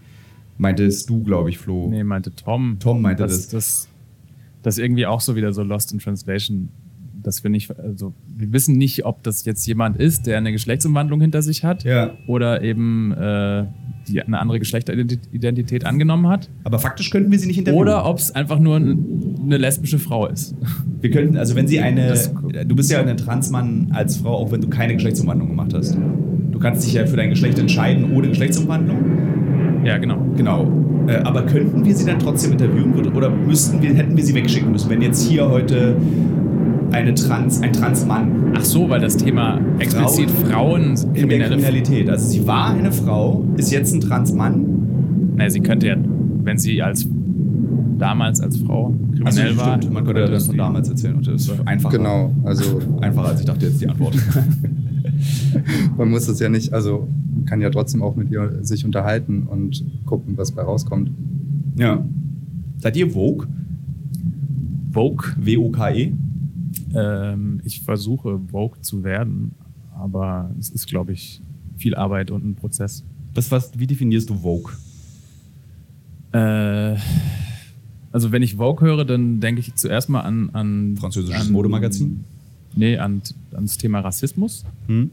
[0.60, 1.90] Meintest du, glaube ich, Flo.
[1.90, 2.78] Nee, meinte Tom.
[2.80, 3.50] Tom meinte dass, das.
[3.50, 3.90] das.
[4.62, 6.70] Das irgendwie auch so wieder so Lost in Translation
[7.22, 11.20] dass wir nicht, also wir wissen nicht, ob das jetzt jemand ist, der eine Geschlechtsumwandlung
[11.20, 12.12] hinter sich hat Ja.
[12.28, 13.66] oder eben äh,
[14.08, 17.82] die eine andere Geschlechteridentität angenommen hat Aber faktisch könnten wir sie nicht interviewen.
[17.82, 20.56] oder ob es einfach nur ein, eine lesbische Frau ist.
[21.02, 22.32] Wir könnten, also wenn sie eine, Das-
[22.66, 25.98] du bist ja ein Transmann als Frau, auch wenn du keine Geschlechtsumwandlung gemacht hast.
[26.52, 29.39] Du kannst dich ja für dein Geschlecht entscheiden ohne Geschlechtsumwandlung.
[29.84, 30.18] Ja, genau.
[30.36, 30.68] Genau.
[31.08, 34.36] Äh, aber könnten wir sie dann trotzdem interviewen oder- oder müssten wir, hätten wir sie
[34.36, 35.96] wegschicken müssen, wenn jetzt hier heute
[36.92, 42.28] eine Trans, ein Transmann Ach so, weil das Thema explizit Frauen in der Kriminalität, also
[42.28, 45.36] sie war eine Frau, ist jetzt ein Transmann.
[45.36, 45.96] Naja, sie könnte ja,
[46.44, 47.08] wenn sie als
[47.98, 49.66] damals als Frau kriminell war.
[49.66, 51.16] Also stimmt, man könnte ja das von damals erzählen.
[51.16, 51.98] Und das ist einfacher.
[51.98, 54.16] Genau, also Einfacher als ich dachte jetzt die Antwort.
[55.98, 57.08] man muss das ja nicht, also
[57.50, 61.12] kann ja trotzdem auch mit ihr sich unterhalten und gucken, was bei rauskommt.
[61.76, 62.06] ja.
[62.78, 63.46] Seid ihr Vogue?
[64.94, 65.34] Vogue.
[65.38, 66.14] W-O-K-E?
[66.96, 69.52] Ähm, ich versuche Vogue zu werden,
[69.94, 71.42] aber es ist, glaube ich,
[71.76, 73.04] viel Arbeit und ein Prozess.
[73.34, 74.72] Was, was, wie definierst du Vogue?
[76.32, 76.96] Äh,
[78.14, 82.24] also wenn ich Vogue höre, dann denke ich zuerst mal an, an Französisches an, Modemagazin?
[82.76, 84.64] Nee, an, an das Thema Rassismus.
[84.88, 85.12] Hm?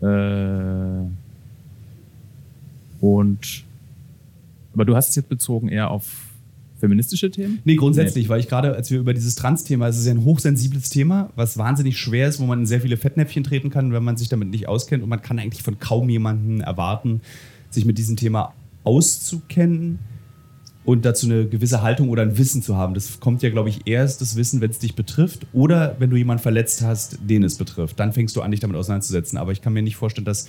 [0.00, 1.06] Äh,
[3.00, 3.64] und
[4.74, 6.28] aber du hast es jetzt bezogen eher auf
[6.78, 7.58] feministische Themen?
[7.64, 10.90] Nee, grundsätzlich, weil ich gerade, als wir über dieses Trans-Thema, es ist ja ein hochsensibles
[10.90, 14.16] Thema, was wahnsinnig schwer ist, wo man in sehr viele Fettnäpfchen treten kann, wenn man
[14.16, 15.02] sich damit nicht auskennt.
[15.02, 17.20] Und man kann eigentlich von kaum jemandem erwarten,
[17.70, 19.98] sich mit diesem Thema auszukennen
[20.88, 22.94] und dazu eine gewisse Haltung oder ein Wissen zu haben.
[22.94, 26.16] Das kommt ja, glaube ich, erst das Wissen, wenn es dich betrifft oder wenn du
[26.16, 28.00] jemanden verletzt hast, den es betrifft.
[28.00, 29.36] Dann fängst du an, dich damit auseinanderzusetzen.
[29.36, 30.48] Aber ich kann mir nicht vorstellen, dass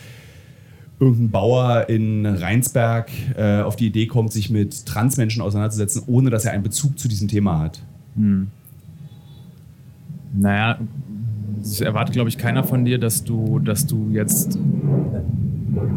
[0.98, 6.46] irgendein Bauer in Rheinsberg äh, auf die Idee kommt, sich mit Transmenschen auseinanderzusetzen, ohne dass
[6.46, 7.82] er einen Bezug zu diesem Thema hat.
[10.34, 10.80] Naja,
[11.58, 14.58] das erwartet, glaube ich, keiner von dir, dass du, dass du jetzt,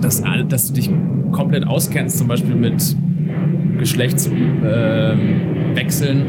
[0.01, 0.91] dass, dass du dich
[1.31, 2.97] komplett auskennst, zum Beispiel mit
[3.79, 4.63] Geschlechtswechseln.
[4.65, 6.23] ähm, Wechseln.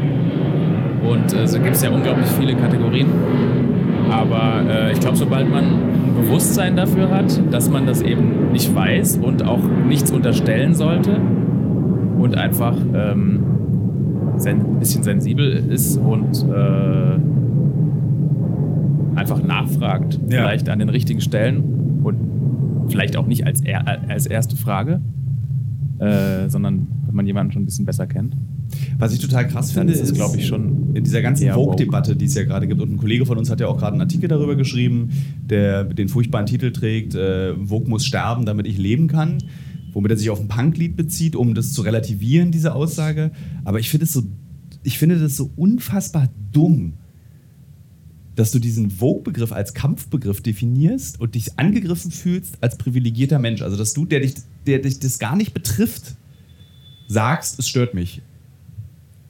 [1.08, 3.06] Und äh, so gibt es ja unglaublich viele Kategorien.
[4.10, 8.74] Aber äh, ich glaube, sobald man ein Bewusstsein dafür hat, dass man das eben nicht
[8.74, 11.16] weiß und auch nichts unterstellen sollte
[12.18, 13.40] und einfach ähm,
[14.46, 17.18] ein bisschen sensibel ist und äh,
[19.18, 20.40] einfach nachfragt, Ja.
[20.42, 22.16] vielleicht an den richtigen Stellen und
[22.88, 25.00] vielleicht auch nicht als, er als erste Frage,
[25.98, 28.36] äh, sondern wenn man jemanden schon ein bisschen besser kennt.
[28.98, 32.24] Was ich total krass finde, ist es, glaube ich, schon in dieser ganzen Vogue-Debatte, die
[32.24, 32.80] es ja gerade gibt.
[32.80, 35.10] Und ein Kollege von uns hat ja auch gerade einen Artikel darüber geschrieben,
[35.48, 39.38] der den furchtbaren Titel trägt, äh, Vogue muss sterben, damit ich leben kann.
[39.92, 43.30] Womit er sich auf ein Punklied bezieht, um das zu relativieren, diese Aussage.
[43.64, 44.24] Aber ich finde es so,
[44.82, 46.94] ich finde das so unfassbar dumm,
[48.34, 53.62] dass du diesen Vogue-Begriff als Kampfbegriff definierst und dich angegriffen fühlst als privilegierter Mensch.
[53.62, 54.34] Also, dass du, der dich,
[54.66, 56.16] der dich das gar nicht betrifft,
[57.06, 58.22] sagst, es stört mich.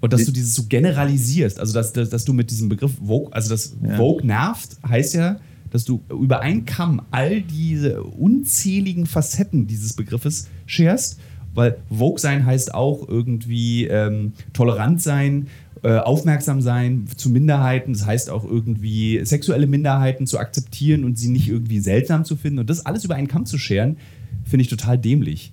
[0.00, 3.32] Und dass du dieses so generalisierst, also dass, dass, dass du mit diesem Begriff Vogue,
[3.32, 3.96] also dass Ja.
[3.96, 5.38] Vogue nervt, heißt ja,
[5.70, 11.18] dass du über einen Kamm all diese unzähligen Facetten dieses Begriffes scherst,
[11.54, 15.46] weil Vogue sein heißt auch irgendwie ähm, tolerant sein,
[15.82, 21.28] äh, aufmerksam sein zu Minderheiten, das heißt auch irgendwie sexuelle Minderheiten zu akzeptieren und sie
[21.28, 23.96] nicht irgendwie seltsam zu finden und das alles über einen Kamm zu scheren,
[24.44, 25.52] finde ich total dämlich.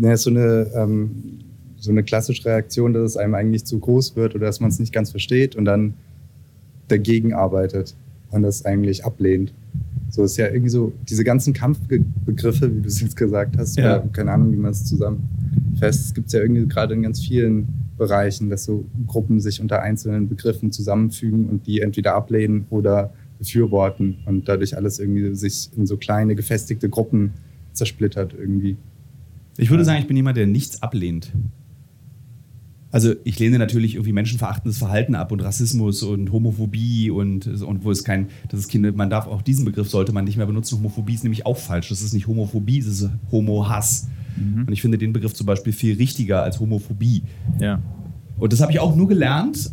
[0.00, 1.38] Ja, ist so eine, ähm,
[1.82, 4.78] so eine klassische Reaktion, dass es einem eigentlich zu groß wird oder dass man es
[4.78, 5.94] nicht ganz versteht und dann
[6.86, 7.94] dagegen arbeitet
[8.30, 9.52] und das eigentlich ablehnt.
[10.10, 13.98] So ist ja irgendwie so, diese ganzen Kampfbegriffe, wie du es jetzt gesagt hast, Ja.
[14.00, 17.66] oder keine Ahnung, wie man es zusammenfasst, es gibt ja irgendwie gerade in ganz vielen
[17.98, 24.18] Bereichen, dass so Gruppen sich unter einzelnen Begriffen zusammenfügen und die entweder ablehnen oder befürworten
[24.26, 27.32] und dadurch alles irgendwie sich in so kleine gefestigte Gruppen
[27.72, 28.76] zersplittert irgendwie.
[29.56, 31.32] Ich würde sagen, ich bin jemand, der nichts ablehnt.
[32.92, 37.90] Also ich lehne natürlich irgendwie menschenverachtendes Verhalten ab und Rassismus und Homophobie und, und wo
[37.90, 40.78] es kein, das ist keine, man darf auch diesen Begriff sollte man nicht mehr benutzen.
[40.78, 41.88] Homophobie ist nämlich auch falsch.
[41.88, 44.08] Das ist nicht Homophobie, das ist Homo-Hass.
[44.36, 47.22] Und ich finde den Begriff zum Beispiel viel richtiger als Homophobie.
[47.58, 47.82] Ja.
[48.38, 49.72] Und das habe ich auch nur gelernt,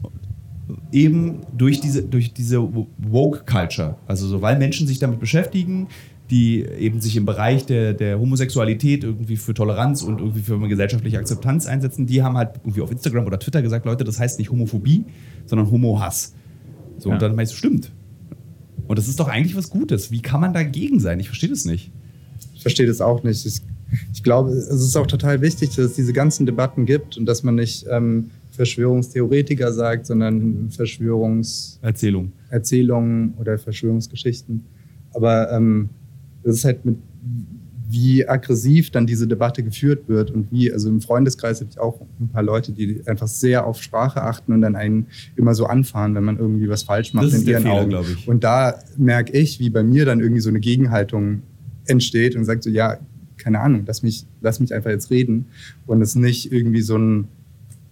[0.92, 2.62] eben durch diese, durch diese
[2.98, 3.96] Woke-Culture.
[4.06, 5.88] Also so, weil Menschen sich damit beschäftigen,
[6.30, 10.68] die eben sich im Bereich der, der Homosexualität irgendwie für Toleranz und irgendwie für eine
[10.68, 14.38] gesellschaftliche Akzeptanz einsetzen, die haben halt irgendwie auf Instagram oder Twitter gesagt, Leute, das heißt
[14.40, 15.06] nicht Homophobie,
[15.46, 16.34] sondern Homo-Hass.
[17.00, 17.16] So, Ja.
[17.16, 17.92] und dann meinst du, stimmt.
[18.88, 20.12] Und das ist doch eigentlich was Gutes.
[20.12, 21.20] Wie kann man dagegen sein?
[21.20, 21.92] Ich verstehe das nicht.
[22.56, 23.46] Ich verstehe das auch nicht.
[23.46, 23.62] Ich
[24.14, 27.42] ich glaube, es ist auch total wichtig, dass es diese ganzen Debatten gibt und dass
[27.42, 33.34] man nicht ähm, Verschwörungstheoretiker sagt, sondern Verschwörungserzählungen Erzählung.
[33.40, 34.64] oder Verschwörungsgeschichten.
[35.14, 35.90] Aber ähm,
[36.44, 36.98] es ist halt mit
[37.92, 42.00] wie aggressiv dann diese Debatte geführt wird und wie, also im Freundeskreis habe ich auch
[42.20, 46.14] ein paar Leute, die einfach sehr auf Sprache achten und dann einen immer so anfahren,
[46.14, 48.06] wenn man irgendwie was falsch macht Das in ihren Fehler, Augen.
[48.16, 48.28] ich.
[48.28, 51.42] Und da merke ich, wie bei mir dann irgendwie so eine Gegenhaltung
[51.88, 53.00] entsteht und sagt so, ja,
[53.38, 55.46] keine Ahnung, lass mich, lass mich einfach jetzt reden
[55.88, 57.28] und es nicht irgendwie so ein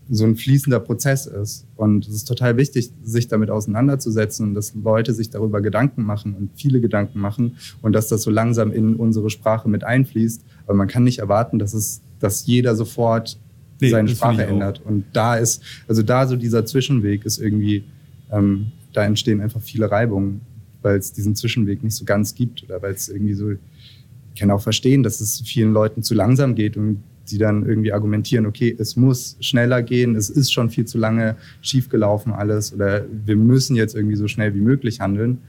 [0.10, 1.66] so ein fließender Prozess ist.
[1.76, 6.34] Und es ist total wichtig, sich damit auseinanderzusetzen und dass Leute sich darüber Gedanken machen
[6.34, 10.44] und viele Gedanken machen und dass das so langsam in unsere Sprache mit einfließt.
[10.66, 13.38] Aber man kann nicht erwarten, dass es, dass jeder sofort
[13.80, 14.82] Nee, seine Sprache ändert.
[14.84, 17.84] Und da ist, also da so dieser Zwischenweg ist irgendwie,
[18.32, 20.42] ähm, da entstehen einfach viele Reibungen,
[20.82, 24.50] weil es diesen Zwischenweg nicht so ganz gibt oder weil es irgendwie so, ich kann
[24.52, 28.76] auch verstehen, dass es vielen Leuten zu langsam geht und die dann irgendwie argumentieren, okay,
[28.78, 33.76] es muss schneller gehen, es ist schon viel zu lange schiefgelaufen alles oder wir müssen
[33.76, 35.40] jetzt irgendwie so schnell wie möglich handeln.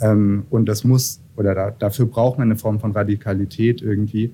[0.00, 4.32] Ähm, und das muss, oder da, dafür braucht man eine Form von Radikalität irgendwie.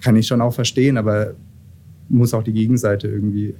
[0.00, 1.34] Kann ich schon auch verstehen, aber
[2.08, 3.54] muss auch die Gegenseite irgendwie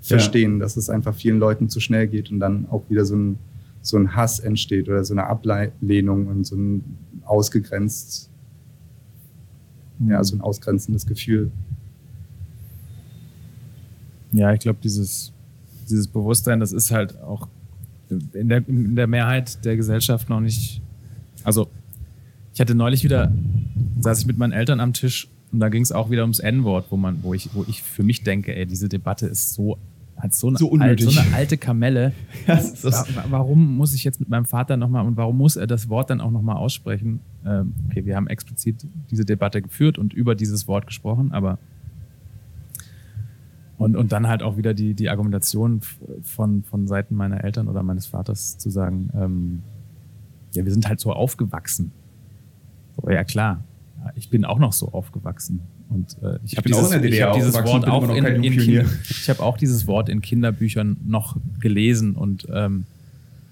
[0.00, 3.38] verstehen, dass es einfach vielen Leuten zu schnell geht und dann auch wieder so ein,
[3.80, 6.84] so ein Hass entsteht oder so eine Ablehnung und so ein
[7.24, 8.30] ausgegrenzt,
[10.06, 11.50] ja, so ein ausgrenzendes Gefühl.
[14.36, 15.32] Ja, ich glaube, dieses,
[15.88, 17.48] dieses Bewusstsein, das ist halt auch
[18.10, 20.80] in der, in der Mehrheit der Gesellschaft noch nicht.
[21.44, 21.68] Also,
[22.52, 23.32] ich hatte neulich wieder,
[24.00, 26.86] saß ich mit meinen Eltern am Tisch und da ging es auch wieder ums N-Wort,
[26.90, 29.78] wo man, wo ich, wo ich für mich denke, ey, diese Debatte ist so,
[30.16, 31.06] hat so eine, So alt, unnötig.
[31.14, 32.12] so eine alte Kamelle.
[32.46, 35.36] Ja, das ist Wa- wa- Warum muss ich jetzt mit meinem Vater nochmal und warum
[35.38, 37.20] muss er das Wort dann auch nochmal aussprechen?
[37.46, 41.58] Ähm, okay, wir haben explizit diese Debatte geführt und über dieses Wort gesprochen, aber
[43.78, 45.80] und, und dann halt auch wieder die, die Argumentation
[46.22, 49.62] von, von Seiten meiner Eltern oder meines Vaters zu sagen, ähm,
[50.52, 51.92] ja, wir sind halt so aufgewachsen.
[52.96, 53.64] So, ja klar,
[53.98, 55.60] ja, ich bin auch noch so aufgewachsen.
[55.88, 58.42] Und äh, ich, Ich habe dieses, ich hab dieses Wort auch in.
[58.42, 62.84] Kinder, ich habe auch dieses Wort in Kinderbüchern noch gelesen und ähm,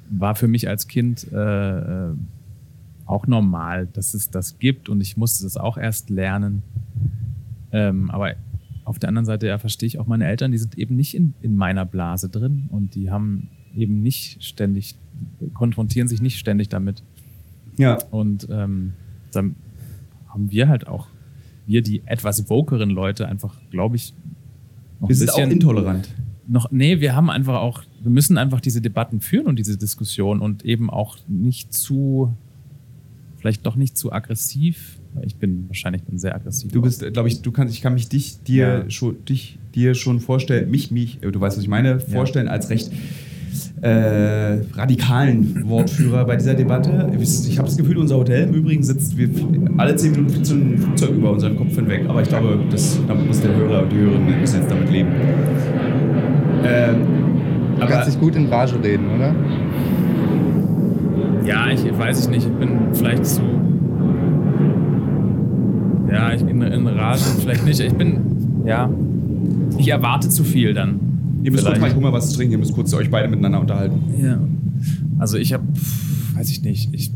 [0.09, 2.15] war für mich als Kind äh, äh,
[3.07, 6.63] auch normal, dass es das gibt und ich musste es auch erst lernen.
[7.73, 8.35] Ähm, aber
[8.93, 11.33] auf der anderen Seite ja, verstehe ich auch meine Eltern, die sind eben nicht in,
[11.41, 14.97] in meiner Blase drin und die haben eben nicht ständig,
[15.55, 17.03] konfrontieren sich nicht ständig damit.
[17.79, 17.97] ja.
[18.11, 18.93] Und ähm,
[19.33, 19.57] dann
[20.29, 21.09] haben wir halt auch,
[21.67, 24.13] wir die etwas vokeren Leute einfach, glaube ich,
[25.01, 26.15] noch Wir sind auch intolerant.
[26.47, 30.41] noch, nee, wir haben einfach auch, wir müssen einfach diese Debatten führen und diese Diskussion
[30.41, 32.37] und eben auch nicht zu,
[33.39, 34.99] vielleicht doch nicht zu aggressiv.
[35.25, 36.73] Ich bin wahrscheinlich bin sehr aggressiv.
[36.73, 38.91] Du bist, glaube ich, du kannst, ich kann mich dich dir Ja.
[38.91, 42.71] schon, dich dir schon vorstellen, mich, mich, äh, du weißt, was ich meine, vorstellen als
[42.71, 42.91] recht
[43.83, 47.11] äh, radikalen Wortführer bei dieser Debatte.
[47.19, 49.29] Ich habe das Gefühl, unser Hotel im Übrigen sitzt wir
[49.77, 52.05] alle zehn Minuten fliegt so ein Flugzeug über unseren Kopf hinweg.
[52.09, 55.09] Aber ich glaube, das, damit muss der Hörer und die Hörerin müssen jetzt damit leben.
[56.65, 56.97] Ähm,
[57.81, 59.35] Du kannst dich gut in Rage reden, oder?
[61.45, 62.47] Ja, ich weiß ich nicht.
[62.47, 63.43] Ich bin vielleicht zu.
[66.13, 67.81] Ja, ich bin in Rage vielleicht nicht.
[67.81, 68.19] Ich bin.
[68.67, 68.91] Ja.
[69.79, 71.01] Ich erwarte zu viel dann.
[71.43, 71.95] ihr müsst kurz Vielleicht.
[71.95, 74.01] mal, ich mal was zu trinken, ihr müsst kurz euch beide miteinander unterhalten.
[74.23, 74.39] Ja.
[75.19, 75.65] Also ich habe,
[76.35, 77.11] weiß ich nicht, ich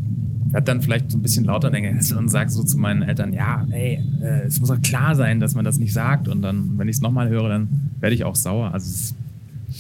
[0.50, 3.66] werde dann vielleicht so ein bisschen lauter denken und sage so zu meinen Eltern, ja,
[3.70, 6.28] ey, äh, es muss doch klar sein, dass man das nicht sagt.
[6.28, 7.68] Und dann, wenn ich es nochmal höre, dann
[8.00, 8.72] werde ich auch sauer.
[8.72, 9.16] Also es ist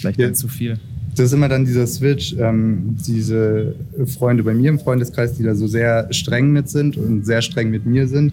[0.00, 0.32] vielleicht Ja.
[0.32, 0.78] zu viel.
[1.16, 3.74] Das ist immer dann dieser Switch, ähm, diese
[4.06, 7.70] Freunde bei mir im Freundeskreis, die da so sehr streng mit sind und sehr streng
[7.70, 8.32] mit mir sind.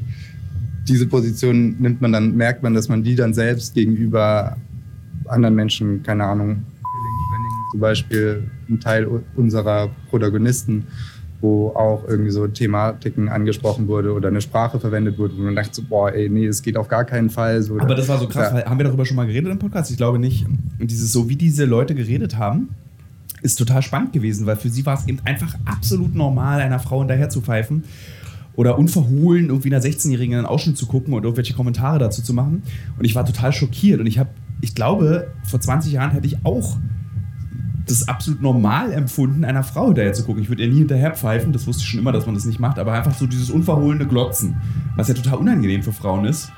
[0.87, 4.57] Diese Position nimmt man dann, merkt man, dass man die dann selbst gegenüber
[5.27, 6.63] anderen Menschen, keine Ahnung,
[7.71, 10.85] zum Beispiel ein Teil unserer Protagonisten,
[11.41, 15.73] wo auch irgendwie so Thematiken angesprochen wurde oder eine Sprache verwendet wurde, wo man dachte
[15.73, 17.61] so, boah, ey, nee, es geht auf gar keinen Fall.
[17.63, 18.55] So, Aber das war so krass, Ja.
[18.57, 19.89] weil, haben wir darüber schon mal geredet im Podcast?
[19.91, 20.45] Ich glaube nicht.
[20.79, 22.69] Und dieses so, wie diese Leute geredet haben,
[23.41, 26.99] ist total spannend gewesen, weil für sie war es eben einfach absolut normal, einer Frau
[26.99, 27.83] hinterher zu pfeifen
[28.55, 32.63] oder unverhohlen irgendwie einer 16-Jährigen einen Ausschnitt zu gucken und irgendwelche Kommentare dazu zu machen.
[32.97, 33.99] Und ich war total schockiert.
[33.99, 34.29] Und ich habe,
[34.61, 36.77] ich glaube, vor 20 Jahren hätte ich auch
[37.87, 40.41] das absolut normal empfunden, einer Frau hinterher zu gucken.
[40.41, 42.59] Ich würde ihr nie hinterher pfeifen, das wusste ich schon immer, dass man das nicht
[42.59, 44.55] macht, aber einfach so dieses unverhohlene Glotzen,
[44.95, 46.51] was ja total unangenehm für Frauen ist.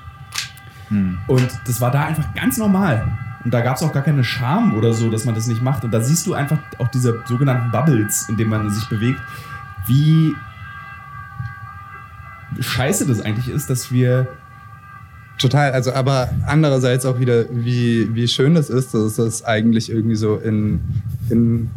[1.27, 3.17] Und das war da einfach ganz normal.
[3.43, 5.83] Und da gab es auch gar keine Scham oder so, dass man das nicht macht.
[5.83, 9.19] Und da siehst du einfach auch diese sogenannten Bubbles, in denen man sich bewegt,
[9.87, 10.33] wie
[12.59, 14.27] scheiße das eigentlich ist, dass wir
[15.37, 20.15] Total, also aber andererseits auch wieder, wie, wie schön es ist, dass es eigentlich irgendwie
[20.15, 20.79] so in,
[21.29, 21.69] in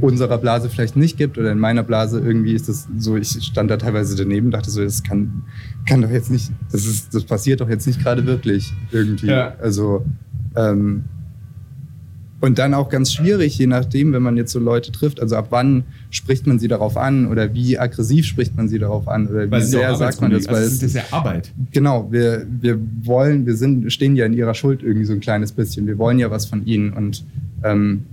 [0.00, 3.70] unserer Blase vielleicht nicht gibt oder in meiner Blase irgendwie ist das so, ich stand
[3.70, 5.44] da teilweise daneben, dachte so, das kann,
[5.88, 9.28] kann doch jetzt nicht, das, ist, das passiert doch jetzt nicht gerade wirklich irgendwie.
[9.28, 9.54] Ja.
[9.58, 10.04] Also
[10.56, 11.04] ähm,
[12.40, 15.46] und dann auch ganz schwierig, je nachdem, wenn man jetzt so Leute trifft, also ab
[15.50, 19.50] wann spricht man sie darauf an oder wie aggressiv spricht man sie darauf an oder
[19.50, 21.52] Weil wie sehr sagt man das, weil also es das ist ja Arbeit.
[21.72, 25.52] Genau, wir, wir wollen, wir sind, stehen ja in ihrer Schuld irgendwie so ein kleines
[25.52, 25.86] bisschen.
[25.86, 26.92] Wir wollen ja was von ihnen.
[26.92, 27.24] Und
[27.64, 28.04] ähm,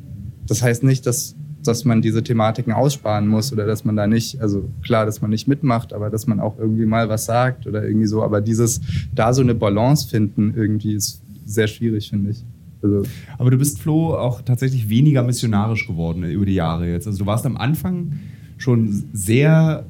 [0.47, 4.39] das heißt nicht, dass, dass man diese Thematiken aussparen muss oder dass man da nicht,
[4.39, 7.83] also klar, dass man nicht mitmacht, aber dass man auch irgendwie mal was sagt oder
[7.83, 8.23] irgendwie so.
[8.23, 8.79] Aber dieses,
[9.13, 12.45] da so eine Balance finden, irgendwie ist sehr schwierig, finde ich.
[12.83, 13.03] Also,
[13.37, 17.07] Aber du bist, Flo, auch tatsächlich weniger missionarisch geworden über die Jahre jetzt.
[17.07, 18.13] Also du warst am Anfang
[18.57, 19.85] schon sehr.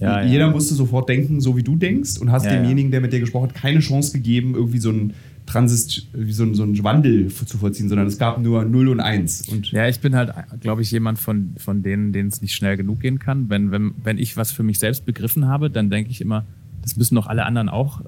[0.00, 0.26] Ja, ja.
[0.26, 2.58] jeder musste sofort denken, so wie du denkst, und hast Ja, ja.
[2.58, 5.14] demjenigen, der mit dir gesprochen hat, keine Chance gegeben, irgendwie so einen
[5.46, 9.00] Transist, wie so einen, so einen Wandel zu vollziehen, sondern es gab nur 0 und
[9.00, 9.48] 1.
[9.48, 12.76] Und Ja, ich bin halt, glaube ich, jemand von, von denen, denen es nicht schnell
[12.76, 13.48] genug gehen kann.
[13.48, 16.44] Wenn, wenn, wenn ich was für mich selbst begriffen habe, dann denke ich immer,
[16.82, 18.02] das müssen doch alle anderen auch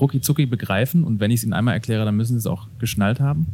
[0.00, 1.04] rucki zucki begreifen.
[1.04, 3.46] Und wenn ich es ihnen einmal erkläre, dann müssen sie es auch geschnallt haben.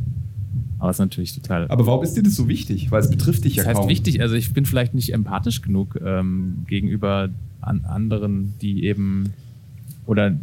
[0.78, 1.68] Aber es ist natürlich total.
[1.68, 2.90] aber warum ist dir das so wichtig?
[2.90, 3.88] Weil es betrifft dich das ja heißt kaum.
[3.88, 7.28] wichtig, also ich bin vielleicht nicht empathisch genug ähm, gegenüber
[7.60, 9.34] an anderen, die eben
[10.06, 10.38] oder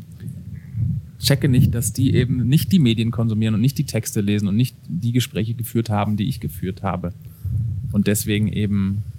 [1.20, 4.56] checke nicht, dass die eben nicht die Medien konsumieren und nicht die Texte lesen und
[4.56, 7.14] nicht die Gespräche geführt haben, die ich geführt habe.
[7.92, 9.17] Und deswegen eben äh,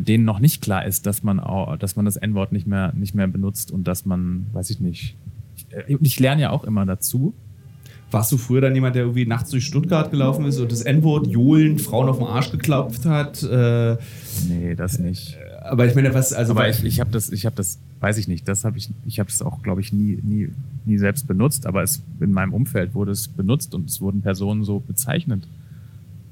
[0.00, 3.14] denen noch nicht klar ist, dass man auch, dass man das N-Wort nicht mehr, nicht
[3.14, 5.14] mehr benutzt und dass man, weiß ich nicht.
[5.56, 7.34] Ich, äh, ich lerne ja auch immer dazu.
[8.10, 11.28] Warst du früher dann jemand, der irgendwie nachts durch Stuttgart gelaufen ist und das N-Wort
[11.28, 13.42] johlen, Frauen auf den Arsch geklopft hat?
[13.42, 13.96] Äh,
[14.48, 15.38] Nee, das nicht.
[15.62, 18.28] aber ich meine, was, also Aber ich, ich habe das, ich habe das, weiß ich
[18.28, 20.50] nicht, das habe ich, ich habe das auch, glaube ich, nie, nie,
[20.84, 24.64] nie selbst benutzt, aber es in meinem Umfeld wurde es benutzt und es wurden Personen
[24.64, 25.46] so bezeichnet.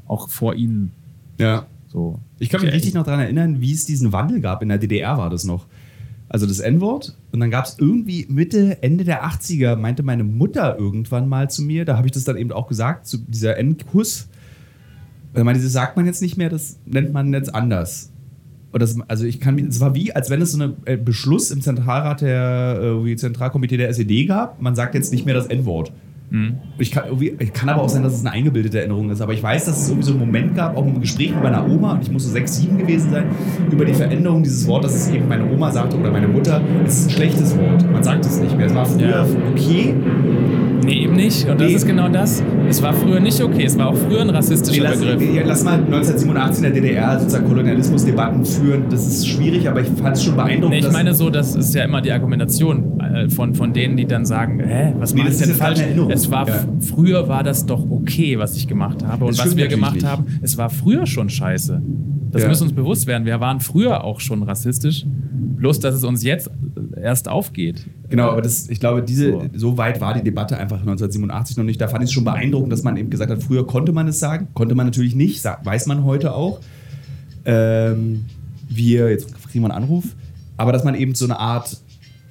[0.06, 0.92] Auch vor ihnen
[1.38, 1.64] ja.
[1.92, 2.20] So.
[2.38, 4.62] Ich kann mich richtig noch daran erinnern, wie es diesen Wandel gab.
[4.62, 5.66] In der DDR war das noch.
[6.28, 7.16] Also das N-Wort.
[7.32, 11.62] Und dann gab es irgendwie Mitte, Ende der 80er, meinte meine Mutter irgendwann mal zu
[11.62, 14.28] mir, da habe ich das dann eben auch gesagt, zu dieser N-Kuss.
[15.32, 18.12] Weil meinte, das sagt man jetzt nicht mehr, das nennt man jetzt anders.
[18.70, 21.50] Und das, also ich kann, es war wie, als wenn es so einen äh, Beschluss
[21.50, 24.62] im Zentralrat der, äh, wie Zentralkomitee der SED gab.
[24.62, 25.92] Man sagt jetzt nicht mehr das N-Wort.
[26.30, 26.58] Mhm.
[26.78, 29.20] Ich kann, ich kann aber auch sein, dass es eine eingebildete Erinnerung ist.
[29.20, 31.68] Aber ich weiß, dass es irgendwie so einen Moment gab, auch im Gespräch mit meiner
[31.68, 33.24] Oma, und ich muss so sechs, sieben gewesen sein,
[33.70, 37.00] über die Veränderung dieses Wortes, dass es eben meine Oma sagte oder meine Mutter, es
[37.00, 37.90] ist ein schlechtes Wort.
[37.90, 38.66] Man sagt es nicht mehr.
[38.66, 39.26] Es war früher Ja.
[39.50, 39.94] okay.
[41.10, 41.48] Nee, eben nicht.
[41.48, 41.74] Und das Nee.
[41.76, 42.42] ist genau das.
[42.68, 43.64] Es war früher nicht okay.
[43.64, 45.20] Es war auch früher ein Nee, rassistischer lass, Begriff.
[45.20, 48.84] nee, lass mal 1987 in der DDR sozusagen Kolonialismusdebatten führen.
[48.90, 50.80] Das ist schwierig, aber ich fand es schon beeindruckend.
[50.80, 54.06] Nee, ich meine so, das ist ja immer die Argumentation äh, von, von denen, die
[54.06, 55.80] dann sagen, hä, was Nee, ist denn falsch?
[56.10, 56.64] Es war, Ja.
[56.80, 59.24] früher war das doch okay, was ich gemacht habe.
[59.24, 60.06] Und Das was wir gemacht nicht.
[60.06, 61.80] haben, es war früher schon scheiße.
[62.30, 62.48] Das Ja.
[62.48, 63.24] müssen uns bewusst werden.
[63.26, 65.04] Wir waren früher auch schon rassistisch.
[65.56, 66.50] Bloß, dass es uns jetzt
[67.00, 67.86] erst aufgeht.
[68.10, 69.44] Genau, aber das, ich glaube, diese, So.
[69.54, 69.78] so.
[69.78, 71.80] weit war die Debatte einfach 1987 noch nicht.
[71.80, 74.18] Da fand ich es schon beeindruckend, dass man eben gesagt hat, früher konnte man es
[74.18, 76.60] sagen, konnte man natürlich nicht, weiß man heute auch.
[77.44, 78.24] Ähm,
[78.68, 80.04] wir, jetzt kriegen wir einen Anruf,
[80.56, 81.76] aber dass man eben so eine Art,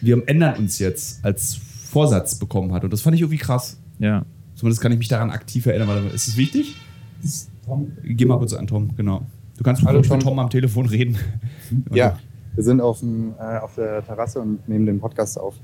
[0.02, 2.84] wir ändern uns jetzt als Vorsatz bekommen hat.
[2.84, 3.78] Und das fand ich irgendwie krass.
[4.00, 4.26] Ja.
[4.56, 5.88] Zumindest kann ich mich daran aktiv erinnern.
[5.88, 6.76] Warte mal, Ist es wichtig?
[7.66, 7.92] Tom?
[8.04, 9.26] Geh mal kurz an Tom, genau.
[9.58, 10.30] Du kannst Hallo, ruhig mit Tom.
[10.30, 11.18] Tom am Telefon reden.
[11.94, 12.18] Ja,
[12.56, 15.56] wir sind auf, dem, äh, auf der Terrasse und nehmen den Podcast auf.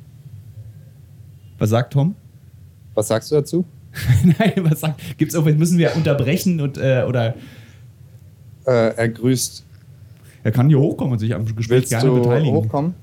[1.58, 2.16] Was sagt Tom?
[2.94, 3.66] Was sagst du dazu?
[4.40, 5.00] Nein, was sagt?
[5.18, 7.34] Gibt es irgendwas, müssen wir unterbrechen und, äh, oder
[8.68, 9.64] Äh, er grüßt.
[10.44, 12.54] er kann hier hochkommen und sich am Gespräch Willst gerne du beteiligen.
[12.56, 12.94] hochkommen?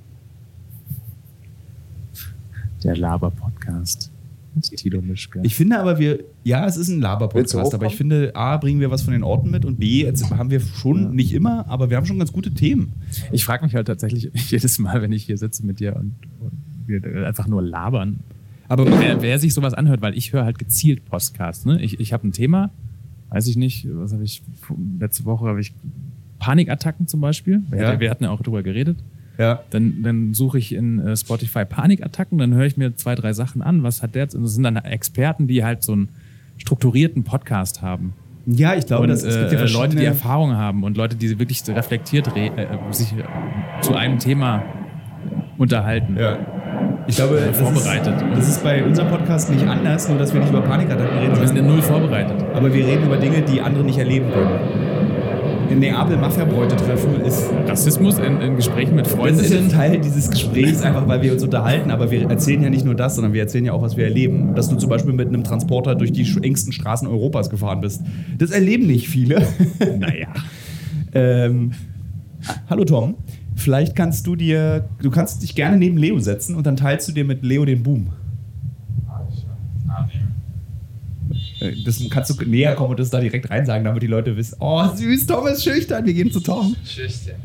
[2.85, 4.11] Der Laber-Podcast.
[4.61, 5.41] Tilo Mischke.
[5.43, 8.91] Ich finde aber, wir, ja, es ist ein Laber-Podcast, aber ich finde, A, bringen wir
[8.91, 11.97] was von den Orten mit und B, jetzt haben wir schon, nicht immer, aber wir
[11.97, 12.93] haben schon ganz gute Themen.
[13.33, 16.53] Ich frage mich halt tatsächlich jedes Mal, wenn ich hier sitze mit dir und, und
[16.87, 18.21] wir einfach nur labern.
[18.69, 21.65] Aber Wer, wer sich sowas anhört, weil ich höre halt gezielt Podcasts.
[21.67, 21.83] Ne?
[21.83, 22.71] Ich, ich habe ein Thema,
[23.31, 24.43] weiß ich nicht, was habe ich,
[24.99, 25.73] letzte Woche habe ich
[26.39, 27.63] Panikattacken zum Beispiel.
[27.71, 28.01] Wir, Ja.
[28.01, 28.99] wir hatten ja auch drüber geredet.
[29.39, 33.33] Ja, Dann, dann suche ich in äh, Spotify Panikattacken, dann höre ich mir zwei, drei
[33.33, 33.83] Sachen an.
[33.83, 34.35] Was hat der jetzt?
[34.35, 36.09] Und das sind dann Experten, die halt so einen
[36.59, 38.13] strukturierten Podcast haben.
[38.47, 41.17] ja, ich glaube, und dass es gibt ja äh, Leute, die Erfahrung haben und Leute,
[41.17, 43.23] die wirklich reflektiert re äh, sich äh,
[43.81, 44.63] zu einem Thema
[45.59, 46.17] unterhalten.
[46.19, 46.39] Ja.
[47.07, 48.15] Ich glaube, das vorbereitet.
[48.15, 51.33] Ist, das ist bei unserem Podcast nicht anders, nur dass wir nicht über Panikattacken reden,
[51.33, 52.45] Aber wir sind ja null vorbereitet.
[52.55, 54.59] aber wir reden über Dinge, die andere nicht erleben können.
[55.71, 59.39] In Neapel Mafia-Bräute treffen ist Rassismus in, in Gesprächen mit Freunden.
[59.39, 62.71] Das ist jetzt Teil dieses Gesprächs, einfach weil wir uns unterhalten, aber wir erzählen ja
[62.71, 64.55] nicht nur das, sondern wir erzählen ja auch, was wir erleben.
[64.55, 68.03] Dass du zum Beispiel mit einem Transporter durch die engsten Straßen Europas gefahren bist.
[68.39, 69.47] Das erleben nicht viele.
[69.99, 70.29] Naja.
[71.15, 71.73] ähm,
[72.69, 73.15] hallo Tom,
[73.55, 77.13] vielleicht kannst du dir, du kannst dich gerne neben Leo setzen und dann teilst du
[77.13, 78.09] dir mit Leo den Boom.
[81.31, 81.35] Äh,
[81.85, 84.57] Das kannst du näher kommen und das da direkt rein sagen, damit die Leute wissen,
[84.61, 86.75] oh süß, Tom ist schüchtern, wir gehen zu Tom.
[86.85, 87.37] Schüchtern.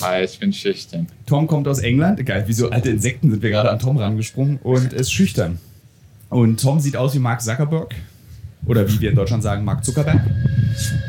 [0.00, 1.06] Hi, ich bin schüchtern.
[1.26, 2.24] Tom kommt aus England.
[2.26, 5.58] Geil, wie so alte Insekten sind wir gerade an Tom rangesprungen und ist schüchtern.
[6.30, 7.94] Und Tom sieht aus wie Mark Zuckerberg.
[8.66, 10.20] Oder wie wir in Deutschland sagen, Mark Zuckerberg.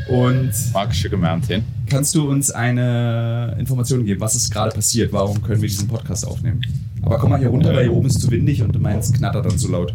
[0.10, 1.64] Und Mark Sugar Mountain.
[1.90, 5.12] kannst du uns eine Information geben, was ist gerade passiert?
[5.14, 6.62] Warum können wir diesen Podcast aufnehmen?
[7.02, 9.58] Aber komm mal hier runter, weil hier oben ist zu windig und meins knattert dann
[9.58, 9.94] zu laut.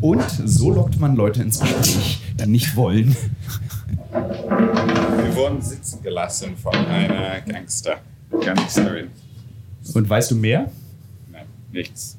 [0.00, 3.14] Und so lockt man Leute ins Gespräch, die nicht wollen.
[4.12, 7.96] Wir wurden sitzen gelassen von einer Gangster.
[8.42, 9.08] Gangsterin.
[9.94, 10.70] Und weißt du mehr?
[11.30, 12.16] Nein, nichts.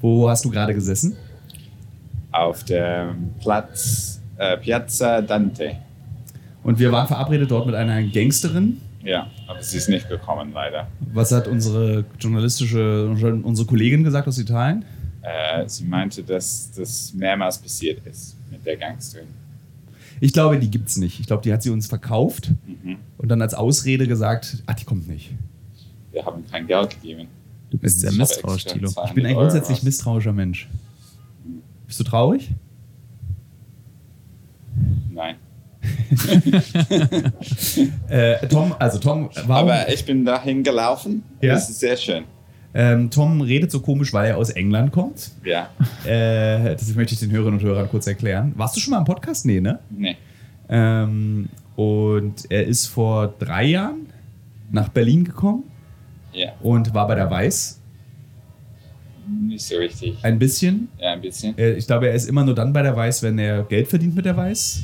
[0.00, 1.16] Wo hast du gerade gesessen?
[2.32, 5.76] Auf dem Platz äh, Piazza Dante.
[6.64, 8.80] Und wir waren verabredet dort mit einer Gangsterin.
[9.04, 10.88] Ja, aber sie ist nicht gekommen, leider.
[11.12, 14.84] Was hat unsere journalistische, unsere Kollegin gesagt aus Italien?
[15.24, 19.28] Äh, sie meinte, dass das mehrmals passiert ist mit der Gangsterin.
[20.20, 21.18] Ich glaube, die gibt's nicht.
[21.18, 22.98] Ich glaube, die hat sie uns verkauft Mhm.
[23.18, 25.30] und dann als Ausrede gesagt, ach, die kommt nicht.
[26.12, 27.28] Wir haben kein Geld gegeben.
[27.70, 28.88] Du bist sehr misstrauisch, Tilo.
[28.88, 30.68] 200 Ich bin ein Euro grundsätzlich aus- misstrauischer Mensch.
[31.86, 32.50] Bist du traurig?
[35.10, 35.36] Nein.
[38.08, 39.68] Äh, Tom, also Tom, warum?
[39.70, 41.22] Aber ich bin dahin gelaufen.
[41.40, 41.54] Ja?
[41.54, 42.24] Das ist sehr schön.
[42.76, 45.30] Ähm, Tom redet so komisch, weil er aus England kommt.
[45.44, 45.68] Ja.
[46.04, 48.52] Äh, das möchte ich den Hörerinnen und Hörern kurz erklären.
[48.56, 49.46] Warst du schon mal im Podcast?
[49.46, 49.78] Nee, ne?
[49.90, 50.16] Nee.
[50.68, 54.06] Ähm, und er ist vor drei Jahren
[54.72, 55.64] nach Berlin gekommen
[56.32, 56.48] Ja.
[56.62, 57.80] und war bei der Weiß
[59.48, 60.16] Nicht so richtig.
[60.22, 60.88] ein bisschen.
[60.98, 61.56] Ja, ein bisschen.
[61.56, 64.14] Äh, Ich glaube, er ist immer nur dann bei der Weiß, wenn er Geld verdient
[64.16, 64.82] mit der Weiß.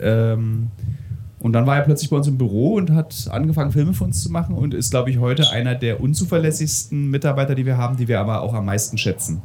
[0.00, 0.68] Ähm,
[1.40, 4.22] und dann war er plötzlich bei uns im Büro und hat angefangen, Filme für uns
[4.22, 8.08] zu machen und ist, glaube ich, heute einer der unzuverlässigsten Mitarbeiter, die wir haben, die
[8.08, 9.40] wir aber auch am meisten schätzen.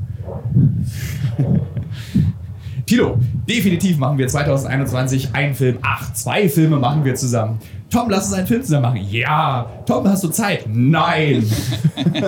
[2.86, 3.18] Tilo,
[3.48, 5.78] definitiv machen wir 2021 einen Film.
[5.84, 7.60] Ach, zwei Filme machen wir zusammen.
[7.89, 9.08] Tom, lass uns einen Film zusammen machen.
[9.10, 9.70] Ja.
[9.86, 10.66] Tom, hast du Zeit?
[10.68, 11.50] Nein.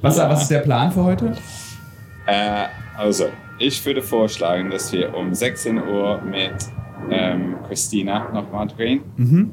[0.00, 1.36] was, was ist der Plan für heute?
[2.26, 2.64] Äh,
[2.96, 3.26] also,
[3.58, 6.54] ich würde vorschlagen, dass wir um 16 Uhr mit
[7.74, 9.00] Christina nochmal drehen.
[9.16, 9.50] Mhm.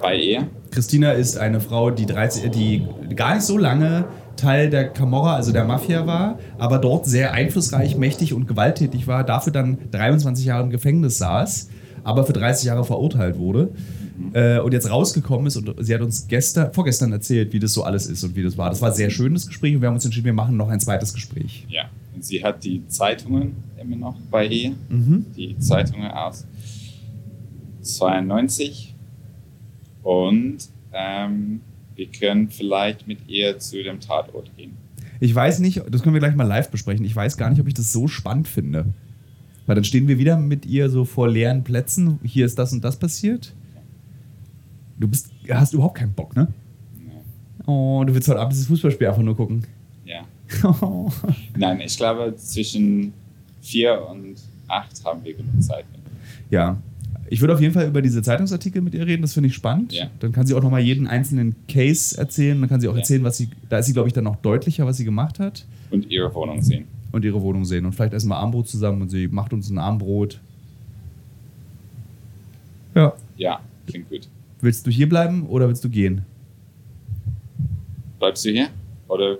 [0.00, 0.46] Bei ihr.
[0.70, 4.06] Christina ist eine Frau, die, 30, die gar nicht so lange
[4.36, 9.24] Teil der Camorra, also der Mafia war, aber dort sehr einflussreich, mächtig und gewalttätig war,
[9.24, 11.68] dafür dann 23 Jahre im Gefängnis saß,
[12.02, 13.72] aber für 30 Jahre verurteilt wurde
[14.32, 17.82] äh, und jetzt rausgekommen ist und sie hat uns gestern, vorgestern erzählt, wie das so
[17.82, 18.70] alles ist und wie das war.
[18.70, 20.80] Das war ein sehr schönes Gespräch und wir haben uns entschieden, wir machen noch ein
[20.80, 21.66] zweites Gespräch.
[21.68, 21.90] Ja.
[22.14, 24.72] Und sie hat die Zeitungen immer noch bei ihr.
[24.88, 25.26] Mhm.
[25.36, 26.46] Die Zeitungen aus
[27.82, 28.94] 92.
[30.02, 30.58] Und
[30.92, 31.60] ähm,
[31.94, 34.76] wir können vielleicht mit ihr zu dem Tatort gehen.
[35.20, 37.66] Ich weiß nicht, das können wir gleich mal live besprechen, ich weiß gar nicht, ob
[37.66, 38.86] ich das so spannend finde.
[39.66, 42.82] Weil dann stehen wir wieder mit ihr so vor leeren Plätzen, hier ist das und
[42.82, 43.54] das passiert.
[44.98, 46.48] Du bist, hast überhaupt keinen Bock, ne?
[47.06, 47.66] Ja.
[47.66, 49.64] Oh, du willst heute Abend dieses Fußballspiel einfach nur gucken.
[50.04, 50.24] ja.
[51.56, 53.12] Nein, ich glaube, zwischen
[53.60, 55.84] vier und acht haben wir genug Zeit.
[56.50, 56.80] ja.
[57.32, 59.92] Ich würde auf jeden Fall über diese Zeitungsartikel mit ihr reden, das finde ich spannend.
[59.92, 60.10] Ja.
[60.18, 62.60] Dann kann sie auch nochmal jeden einzelnen Case erzählen.
[62.60, 62.98] Dann kann sie auch Ja.
[62.98, 65.64] erzählen, was sie, da ist sie, glaube ich, dann noch deutlicher, was sie gemacht hat.
[65.90, 66.86] Und ihre Wohnung sehen.
[67.12, 67.86] Und ihre Wohnung sehen.
[67.86, 70.40] Und vielleicht essen wir Armbrot zusammen und sie macht uns ein Armbrot.
[72.96, 73.12] Ja.
[73.36, 74.28] Ja, klingt gut.
[74.60, 76.22] Willst du hier bleiben oder willst du gehen?
[78.18, 78.68] Bleibst du hier?
[79.08, 79.38] Oder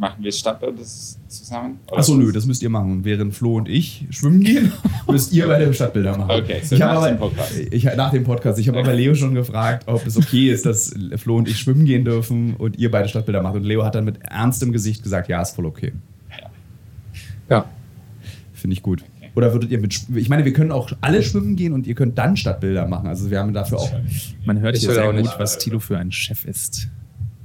[0.00, 1.78] machen wir Stadtbild das zusammen?
[1.92, 3.04] Achso, nö, das müsst ihr machen.
[3.04, 4.72] Während Flo und ich schwimmen gehen,
[5.06, 6.30] müsst ihr beide Stadtbilder machen.
[6.30, 7.58] Okay, so ich nach habe dem aber, Podcast.
[7.70, 8.58] Ich, nach dem Podcast.
[8.58, 11.84] Ich habe aber Leo schon gefragt, ob es okay ist, dass Flo und ich schwimmen
[11.84, 13.56] gehen dürfen und ihr beide Stadtbilder macht.
[13.56, 15.92] Und Leo hat dann mit ernstem Gesicht gesagt, ja, ist voll okay.
[17.50, 17.66] Ja.
[18.54, 19.04] Finde ich gut.
[19.34, 22.16] Oder würdet ihr mit, ich meine, wir können auch alle schwimmen gehen und ihr könnt
[22.16, 23.06] dann Stadtbilder machen.
[23.06, 23.92] Also wir haben dafür auch,
[24.44, 25.38] Man hört Ich hier sehr auch gut, nicht.
[25.38, 26.88] was Tilo für ein Chef ist.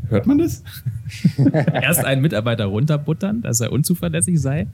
[0.10, 0.64] Hört man das?
[1.74, 4.68] Erst einen Mitarbeiter runterbuttern, dass er unzuverlässig sei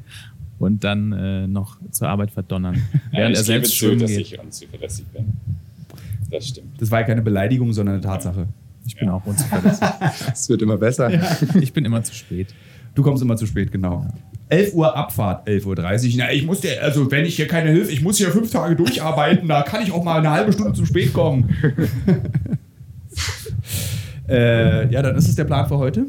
[0.59, 2.75] und dann äh, noch zur Arbeit verdonnern,
[3.11, 4.19] Ja, während er selbst zu, schwimmen dass geht.
[4.21, 5.25] ich unzuverlässig bin.
[6.29, 6.79] Das stimmt.
[6.79, 8.47] Das war ja keine Beleidigung, sondern eine Tatsache.
[8.85, 9.87] Ich bin auch unzuverlässig.
[10.33, 11.11] Es wird immer besser.
[11.59, 12.53] Ich bin immer zu spät.
[12.95, 14.05] Du kommst immer zu spät, genau.
[14.49, 16.13] 11 Uhr Abfahrt, 11.30 Uhr.
[16.17, 18.75] Na, ich muss dir, also wenn ich hier keine Hilfe, ich muss hier fünf Tage
[18.75, 21.55] durcharbeiten, da kann ich auch mal eine halbe Stunde zu spät kommen.
[24.31, 26.05] äh, ja, dann ist es der Plan für heute.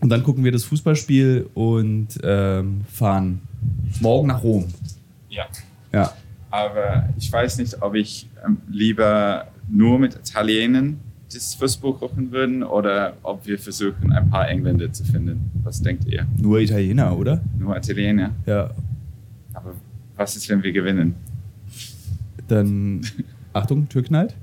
[0.00, 3.40] Und dann gucken wir das Fußballspiel und ähm, fahren
[4.00, 4.66] morgen nach Rom.
[5.28, 5.44] Ja.
[5.92, 6.12] Ja.
[6.50, 11.00] Aber ich weiß nicht, ob ich ähm, lieber nur mit Italienern
[11.32, 15.50] das Fußball kochen würden oder ob wir versuchen, ein paar Engländer zu finden.
[15.64, 16.26] Was denkt ihr?
[16.36, 17.40] Nur Italiener, oder?
[17.58, 18.30] Nur Italiener?
[18.46, 18.70] Ja.
[19.52, 19.74] Aber
[20.16, 21.14] was ist, wenn wir gewinnen?
[22.46, 23.00] Dann,
[23.52, 24.34] Achtung, Tür knallt.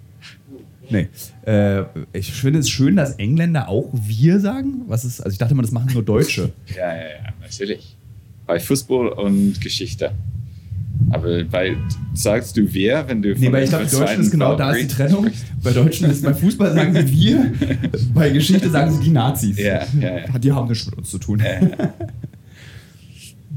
[0.92, 1.08] Nee.
[1.46, 1.84] Äh,
[2.14, 4.82] ich finde es schön, dass Engländer auch wir sagen.
[4.88, 6.52] Was ist, also ich dachte immer, das machen nur Deutsche.
[6.76, 7.96] Ja, ja, ja, natürlich.
[8.46, 10.12] Bei Fußball und Geschichte.
[11.10, 11.76] Aber bei,
[12.14, 14.84] sagst du wir, wenn du Nee, weil ich glaube, Deutschen Zweiten ist genau da ist
[14.92, 15.28] die Trennung.
[15.64, 17.54] Bei Deutschen ist bei Fußball sagen sie wir,
[18.14, 19.58] bei Geschichte sagen sie die Nazis.
[19.58, 20.40] Ja, ja, ja.
[20.40, 21.40] Die haben nichts mit uns zu tun.
[21.40, 21.94] Ja, ja.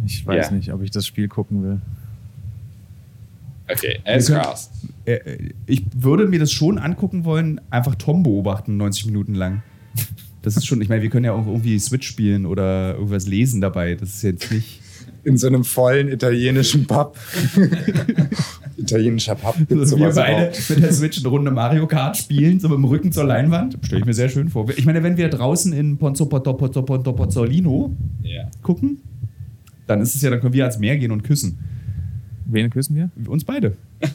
[0.07, 0.53] Ich weiß Ja.
[0.57, 1.81] nicht, ob ich das Spiel gucken will.
[3.71, 4.31] Okay, er ist.
[5.07, 5.19] Äh,
[5.67, 9.63] Ich würde mir das schon angucken wollen, einfach Tom beobachten, 90 Minuten lang.
[10.43, 13.61] Das ist schon, ich meine, wir können ja auch irgendwie Switch spielen oder irgendwas lesen
[13.63, 13.95] dabei.
[13.95, 14.81] Das ist jetzt nicht.
[15.25, 17.17] In so einem vollen italienischen Pub.
[18.77, 19.57] Italienischer Pub.
[19.57, 20.71] Gibt's Also wir beide überhaupt?
[20.71, 23.79] mit der Switch eine Runde Mario Kart spielen, so mit dem Rücken zur Leinwand.
[23.83, 24.69] Stelle ich mir sehr schön vor.
[24.77, 28.51] Ich meine, wenn wir draußen in Ponzo Ponzo Ponzo Ponzo Pozzolino Ja.
[28.63, 29.01] gucken,
[29.87, 31.59] dann ist es ja, dann können wir ans Meer gehen und küssen.
[32.47, 33.11] Wen küssen wir?
[33.27, 33.77] Uns beide.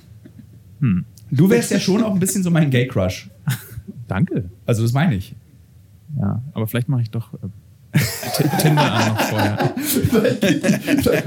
[0.82, 1.04] Hm.
[1.30, 3.30] Du wärst ja schon auch ein bisschen so mein Gay-Crush.
[4.08, 4.46] Danke.
[4.66, 5.36] Also, das meine ich.
[6.18, 8.00] Ja, aber vielleicht mache ich doch äh,
[8.62, 9.74] Tinder an noch vorher.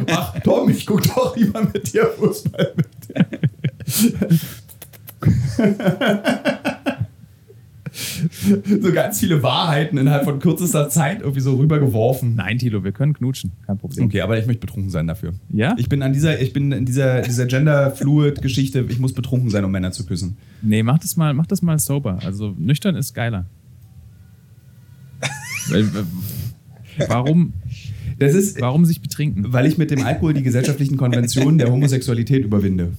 [0.09, 2.86] Ach, Tom, ich guck doch lieber mit dir Fußball mit.
[8.80, 12.34] So ganz viele Wahrheiten innerhalb von kürzester Zeit irgendwie so rübergeworfen.
[12.34, 13.53] Nein, Tilo, wir können knutschen.
[13.66, 14.07] Kein Problem.
[14.07, 15.32] Okay, aber ich möchte betrunken sein dafür.
[15.50, 15.74] Ja?
[15.78, 19.70] Ich bin an dieser, ich bin in dieser, dieser Gender-Fluid-Geschichte, ich muss betrunken sein, um
[19.70, 20.36] Männer zu küssen.
[20.62, 22.18] Nee, mach das mal, mach das mal sober.
[22.24, 23.46] Also nüchtern ist geiler.
[27.09, 27.53] Warum,
[28.18, 29.53] Das ist, warum sich betrinken?
[29.53, 32.92] weil ich mit dem Alkohol die gesellschaftlichen Konventionen der Homosexualität überwinde.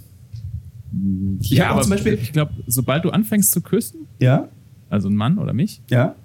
[1.41, 4.47] Ich hab auch zum Beispiel- ich glaube, sobald du anfängst zu küssen, Ja?
[4.94, 6.16] Also ein Mann oder mich, Ja?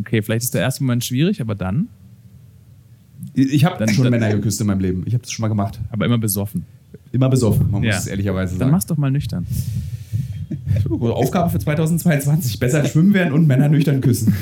[0.00, 1.88] okay, vielleicht ist der erste Moment schwierig, aber dann,
[3.34, 5.02] Ich habe Dann- schon dann- Männer geküsst in meinem Leben.
[5.06, 5.80] Ich habe das schon mal gemacht.
[5.90, 6.64] aber immer besoffen.
[7.12, 7.98] Immer besoffen, man muss Ja.
[7.98, 8.70] es ehrlicherweise Dann sagen.
[8.72, 9.46] mach's doch mal nüchtern.
[10.90, 12.58] Aufgabe für 2022.
[12.60, 14.34] Besser schwimmen werden und Männer nüchtern küssen.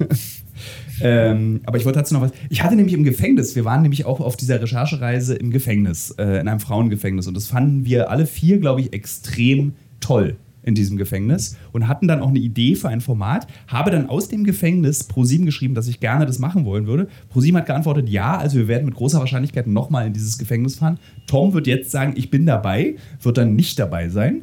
[1.02, 2.32] ähm, aber ich wollte dazu noch was.
[2.48, 6.40] Ich hatte nämlich im Gefängnis, wir waren nämlich auch auf dieser Recherchereise im Gefängnis, äh,
[6.40, 7.26] in einem Frauengefängnis.
[7.26, 10.36] Und das fanden wir alle vier, glaube ich, extrem toll
[10.66, 13.46] in diesem Gefängnis und hatten dann auch eine Idee für ein Format.
[13.68, 17.08] Habe dann aus dem Gefängnis ProSieben geschrieben, dass ich gerne das machen wollen würde.
[17.30, 20.98] ProSieben hat geantwortet, ja, also wir werden mit großer Wahrscheinlichkeit nochmal in dieses Gefängnis fahren.
[21.26, 24.42] Tom wird jetzt sagen, ich bin dabei, wird dann nicht dabei sein.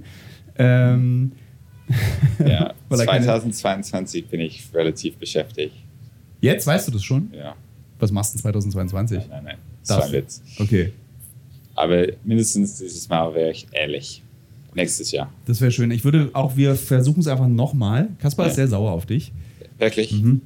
[0.57, 1.33] Ähm,
[2.39, 5.75] Ja, Weil er keine- 2022 bin ich relativ beschäftigt.
[6.41, 7.29] Jetzt weißt du das schon?
[7.33, 7.55] Ja,
[7.99, 9.17] Was machst du 2022?
[9.19, 9.57] nein, nein, nein.
[9.81, 10.07] Das war Das.
[10.07, 10.41] ein Witz.
[10.59, 10.93] Okay,
[11.75, 14.23] Aber mindestens dieses Mal wäre ich ehrlich.
[14.75, 15.31] Nächstes Jahr.
[15.45, 15.91] das wäre schön.
[15.91, 18.09] Ich würde auch, wir versuchen es einfach nochmal.
[18.19, 18.55] Kaspar ist Ja.
[18.55, 19.31] sehr sauer auf dich.
[19.77, 20.11] Wirklich?
[20.11, 20.41] Mhm.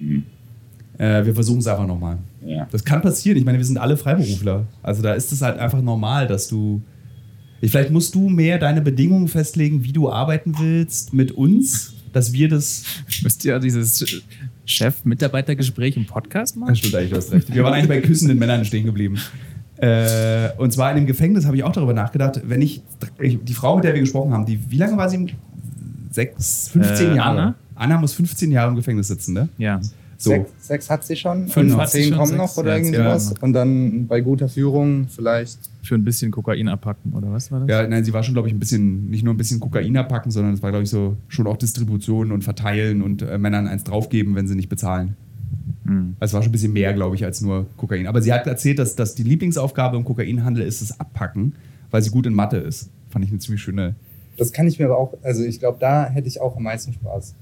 [0.00, 0.22] Mhm.
[0.98, 2.18] Äh, wir versuchen es einfach nochmal.
[2.44, 2.66] Ja.
[2.70, 3.36] Das kann passieren.
[3.38, 4.66] Ich meine, wir sind alle Freiberufler.
[4.82, 6.80] Also da ist es halt einfach normal, dass du.
[7.60, 12.32] Ich- Vielleicht musst du mehr deine Bedingungen festlegen, wie du arbeiten willst mit uns, dass
[12.32, 12.84] wir das.
[13.22, 14.22] Müsst ihr dieses
[14.64, 16.76] Chef-Mitarbeiter-Gespräch im Podcast Ja, machen?
[16.76, 17.52] stimmt eigentlich, du hast recht.
[17.54, 19.18] Wir waren eigentlich bei küssenden Männern stehen geblieben.
[19.78, 22.82] Äh, und zwar in dem Gefängnis habe ich auch darüber nachgedacht, wenn ich,
[23.18, 25.28] ich die Frau, mit der wir gesprochen haben, die, wie lange war sie im
[26.10, 27.40] Sechs, 15 Äh, Jahre?
[27.40, 27.54] Anna?
[27.74, 29.50] Anna muss 15 Jahre im Gefängnis sitzen, ne?
[29.58, 29.80] Ja.
[30.16, 30.30] So.
[30.30, 32.76] Sechs, sechs hat sie schon, Fünf hat sie zehn schon, kommen sechs, noch oder ja,
[32.78, 33.06] irgendwie ja.
[33.06, 33.34] was.
[33.34, 35.58] Und dann bei guter Führung vielleicht.
[35.82, 37.68] Für ein bisschen Kokain abpacken, oder was war das?
[37.68, 40.30] Ja, nein, sie war schon, glaube ich, ein bisschen, nicht nur ein bisschen Kokain abpacken,
[40.32, 43.84] sondern es war, glaube ich, so schon auch Distribution und Verteilen und äh, Männern eins
[43.84, 45.16] draufgeben, wenn sie nicht bezahlen.
[45.86, 46.16] Hm.
[46.20, 48.06] Also es war schon ein bisschen mehr, glaube ich, als nur Kokain.
[48.06, 51.54] Aber sie hat erzählt, dass, dass die Lieblingsaufgabe im Kokainhandel ist das Abpacken,
[51.90, 52.90] weil sie gut in Mathe ist.
[53.10, 53.94] Fand ich eine ziemlich schöne.
[54.36, 56.92] Das kann ich mir aber auch, also ich glaube, da hätte ich auch am meisten
[56.92, 57.34] Spaß.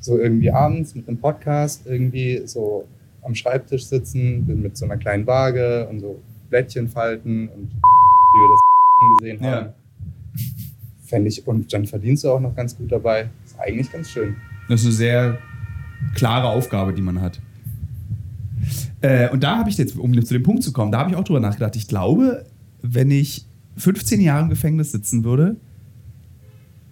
[0.00, 2.86] So irgendwie abends mit einem Podcast, irgendwie so
[3.22, 6.20] am Schreibtisch sitzen, mit so einer kleinen Waage und so
[6.50, 8.60] Blättchen falten und wie wir das
[9.18, 9.50] gesehen Ja.
[9.50, 9.68] haben.
[11.04, 13.30] Fände ich, und dann verdienst du auch noch ganz gut dabei.
[13.44, 14.36] Ist eigentlich ganz schön.
[14.68, 15.38] Das ist eine sehr
[16.14, 17.40] klare Aufgabe, die man hat.
[19.00, 21.16] Äh, und da habe ich jetzt, um zu dem Punkt zu kommen, da habe ich
[21.16, 21.76] auch drüber nachgedacht.
[21.76, 22.44] Ich glaube,
[22.82, 23.46] wenn ich
[23.76, 25.56] 15 Jahre im Gefängnis sitzen würde,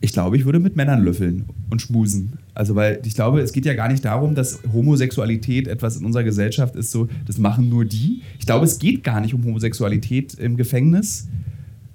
[0.01, 2.35] Ich glaube, ich würde mit Männern löffeln und schmusen.
[2.55, 6.23] Also, weil ich glaube, es geht ja gar nicht darum, dass Homosexualität etwas in unserer
[6.23, 8.21] Gesellschaft ist, so, das machen nur die.
[8.39, 11.29] Ich glaube, es geht gar nicht um Homosexualität im Gefängnis,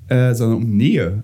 [0.08, 1.24] äh, sondern um Nähe.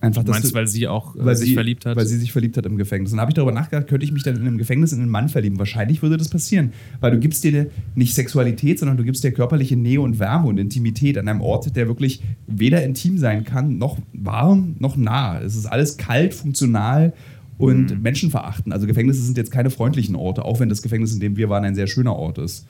[0.00, 1.96] Einfach, Du meinst, du- weil sie auch äh, weil sich sie, verliebt hat?
[1.96, 3.10] Weil sie sich verliebt hat im Gefängnis.
[3.10, 5.10] Und dann habe ich darüber nachgedacht, könnte ich mich dann in einem Gefängnis in einen
[5.10, 5.58] Mann verlieben?
[5.58, 6.72] Wahrscheinlich würde das passieren.
[7.00, 10.58] Weil du gibst dir nicht Sexualität, sondern du gibst dir körperliche Nähe und Wärme und
[10.58, 15.40] Intimität an einem Ort, der wirklich weder intim sein kann, noch warm, noch nah.
[15.40, 17.12] Es ist alles kalt, funktional
[17.58, 18.02] und Mhm.
[18.02, 18.72] menschenverachtend.
[18.72, 21.64] Also Gefängnisse sind jetzt keine freundlichen Orte, auch wenn das Gefängnis, in dem wir waren,
[21.64, 22.66] ein sehr schöner Ort ist.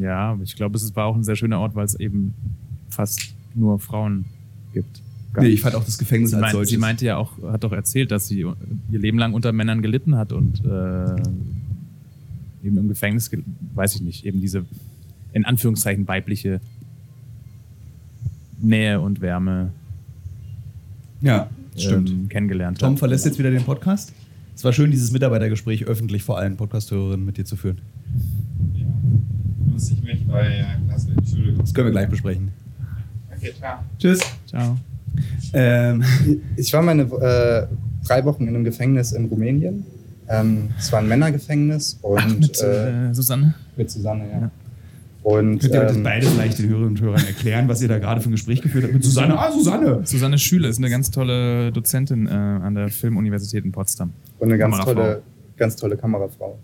[0.00, 2.32] ja, ich glaube, es war auch ein sehr schöner Ort, weil es eben
[2.88, 4.24] fast nur Frauen
[4.72, 5.02] gibt.
[5.38, 6.70] Nee, ich fand auch das Gefängnis Sie, als meint, solches.
[6.70, 8.56] sie meinte ja auch, hat doch erzählt, dass sie ihr
[8.90, 11.14] Leben lang unter Männern gelitten hat und äh,
[12.66, 13.42] eben im Gefängnis, ge-
[13.74, 14.64] weiß ich nicht, eben diese
[15.32, 16.60] in Anführungszeichen weibliche
[18.60, 19.70] Nähe und Wärme
[21.20, 22.10] ja, stimmt.
[22.10, 22.98] ähm, kennengelernt Tom hat.
[22.98, 24.12] verlässt jetzt wieder den Podcast.
[24.56, 27.78] Es war schön, dieses Mitarbeitergespräch öffentlich vor allen Podcast-Hörerinnen mit dir zu führen.
[28.74, 28.84] Ja.
[29.72, 31.58] Muss ich mich bei äh, Klasse, Entschuldigung.
[31.60, 32.48] Das können wir gleich besprechen.
[33.34, 33.78] Okay, ciao.
[33.98, 34.20] Tschüss.
[34.46, 34.76] Ciao.
[35.52, 36.04] Ähm,
[36.56, 37.66] Ich war meine äh,
[38.06, 39.84] drei Wochen in einem Gefängnis in Rumänien.
[40.28, 43.54] Ähm, es war ein Männergefängnis und Ach, mit äh, äh, Susanne.
[43.76, 44.40] mit Susanne, ja.
[44.42, 44.50] Ja.
[45.22, 48.20] Und könnt ihr ähm, beide vielleicht den Hörerinnen und Hörern erklären, was ihr da gerade
[48.22, 48.94] für ein Gespräch geführt habt?
[48.94, 49.38] Mit Susanne.
[49.38, 50.00] Ah, Susanne!
[50.04, 54.12] Susanne Schüle ist eine ganz tolle Dozentin äh, an der Filmuniversität in Potsdam.
[54.38, 55.20] und eine ganz tolle,
[55.58, 56.58] ganz tolle Kamerafrau.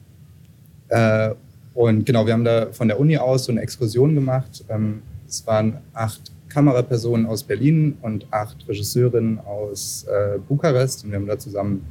[0.88, 1.30] Äh,
[1.74, 4.64] und genau, wir haben da von der Uni aus so eine Exkursion gemacht.
[4.70, 11.04] Ähm, es waren acht Kamerapersonen aus Berlin und acht Regisseurinnen aus äh, Bukarest.
[11.04, 11.84] Und wir haben da zusammen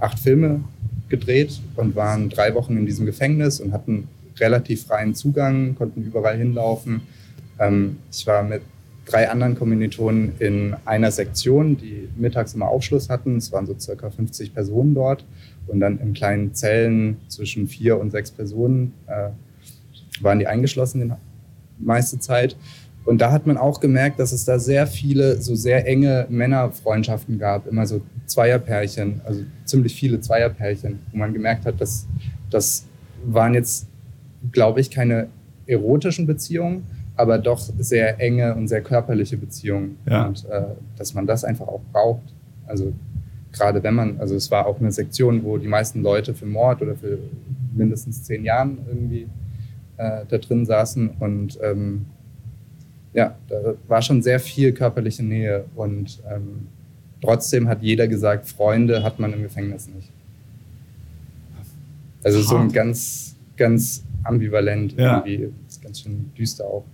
[0.00, 0.64] acht Filme
[1.08, 4.08] gedreht und waren drei Wochen in diesem Gefängnis und hatten
[4.40, 7.02] relativ freien Zugang, konnten überall hinlaufen.
[7.60, 8.62] Ähm, ich war mit
[9.04, 13.36] drei anderen Kommilitonen in einer Sektion, die mittags immer Aufschluss hatten.
[13.36, 15.24] Es waren so circa 50 Personen dort.
[15.68, 19.28] Und dann in kleinen Zellen zwischen vier und sechs Personen äh,
[20.20, 21.00] waren die eingeschlossen
[21.78, 22.56] die meiste Zeit.
[23.04, 27.38] Und da hat man auch gemerkt, dass es da sehr viele so sehr enge Männerfreundschaften
[27.38, 32.06] gab, immer so Zweierpärchen, also ziemlich viele Zweierpärchen, wo man gemerkt hat, dass
[32.50, 32.86] das
[33.26, 33.86] waren jetzt,
[34.52, 35.28] glaube ich, keine
[35.66, 36.86] erotischen Beziehungen,
[37.16, 39.98] aber doch sehr enge und sehr körperliche Beziehungen.
[40.06, 40.26] Ja.
[40.26, 40.62] Und äh,
[40.96, 42.22] dass man das einfach auch braucht.
[42.66, 42.92] Also
[43.52, 46.82] gerade wenn man, also es war auch eine Sektion, wo die meisten Leute für Mord
[46.82, 47.18] oder für
[47.74, 49.26] mindestens zehn Jahren irgendwie
[49.96, 52.06] äh, da drin saßen und ähm,
[53.14, 56.66] ja, da war schon sehr viel körperliche Nähe und ähm,
[57.22, 60.10] trotzdem hat jeder gesagt, Freunde hat man im Gefängnis nicht.
[62.24, 62.72] Also so ein Hart.
[62.72, 65.24] ganz, ganz ambivalent Ja.
[65.24, 66.84] irgendwie, ist ganz schön düster auch.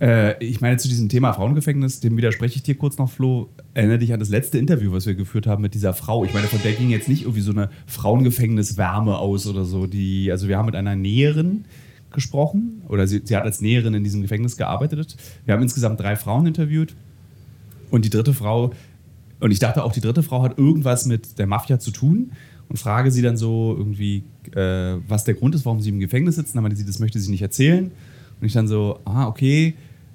[0.00, 3.50] Äh, ich meine, zu diesem Thema Frauengefängnis, dem widerspreche ich dir kurz noch, Flo.
[3.74, 6.24] Erinnere dich an das letzte Interview, was wir geführt haben mit dieser Frau.
[6.24, 9.86] Ich meine, von der ging jetzt nicht irgendwie so eine Frauengefängnis-Wärme aus oder so.
[9.86, 11.66] Die, also wir haben mit einer Näherin
[12.10, 15.16] gesprochen oder sie, sie hat als Näherin in diesem Gefängnis gearbeitet.
[15.44, 16.94] Wir haben insgesamt drei Frauen interviewt
[17.90, 18.72] und die dritte Frau,
[19.40, 22.32] und ich dachte auch, die dritte Frau hat irgendwas mit der Mafia zu tun
[22.68, 24.22] und frage sie dann so irgendwie,
[24.54, 26.56] äh, was der Grund ist, warum sie im Gefängnis sitzen.
[26.56, 27.90] Dann meinte sie, das möchte sie nicht erzählen.
[28.40, 29.74] Und ich dann so, ah, okay,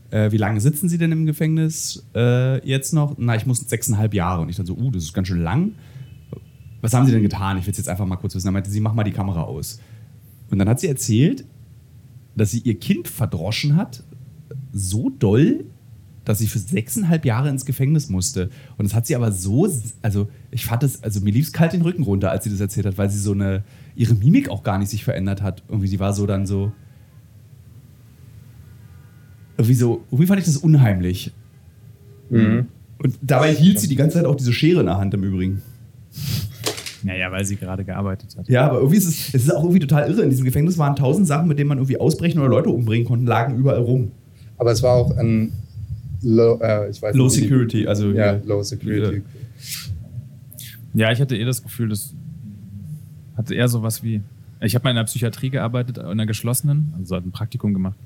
[0.10, 3.16] äh, wie lange sitzen Sie denn im Gefängnis äh, jetzt noch?
[3.18, 4.42] Na, ich muss sechseinhalb Jahre.
[4.42, 5.74] Und ich dann so, uh, das ist ganz schön lang.
[6.82, 7.58] Was haben Sie denn getan?
[7.58, 8.48] Ich will es jetzt einfach mal kurz wissen.
[8.48, 9.80] Dann meinte sie, mach mal die Kamera aus.
[10.50, 11.44] Und dann hat sie erzählt,
[12.36, 14.04] dass sie ihr Kind verdroschen hat,
[14.74, 15.66] so doll,
[16.26, 18.50] dass sie für sechseinhalb Jahre ins Gefängnis musste.
[18.78, 19.72] Und das hat sie aber so,
[20.02, 22.60] also ich fand es, also mir lief es kalt den Rücken runter, als sie das
[22.60, 23.64] erzählt hat, weil sie so eine,
[23.96, 25.64] ihre Mimik auch gar nicht sich verändert hat.
[25.70, 26.72] Irgendwie, sie war so dann so,
[29.58, 31.32] irgendwie so, irgendwie fand ich das unheimlich.
[32.30, 32.68] Mhm.
[32.98, 35.62] Und dabei hielt sie die ganze Zeit auch diese Schere in der Hand im Übrigen.
[37.06, 38.50] Naja, weil sie gerade gearbeitet hat.
[38.50, 40.24] Ja, aber irgendwie ist es, es ist auch irgendwie total irre.
[40.24, 43.26] In diesem Gefängnis waren tausend Sachen, mit denen man irgendwie ausbrechen oder Leute umbringen konnte,
[43.26, 44.12] lagen überall rum.
[44.58, 45.52] Aber es war auch ein
[46.24, 48.40] Low, äh, ich weiß Low nicht, Security, also Ja.
[48.44, 49.22] Low Security.
[50.96, 52.14] Ja, ich hatte eh das Gefühl, das
[53.38, 54.22] hatte eher sowas wie.
[54.62, 57.98] Ich habe mal in der Psychiatrie gearbeitet, in einer geschlossenen, also ein Praktikum gemacht.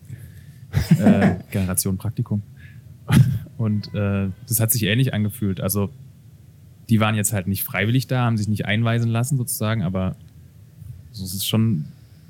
[0.99, 2.41] äh, Generation Praktikum.
[3.57, 5.61] Und äh, das hat sich ähnlich angefühlt.
[5.61, 5.89] Also,
[6.89, 10.15] die waren jetzt halt nicht freiwillig da, haben sich nicht einweisen lassen sozusagen, aber
[11.11, 11.85] so ist es schon.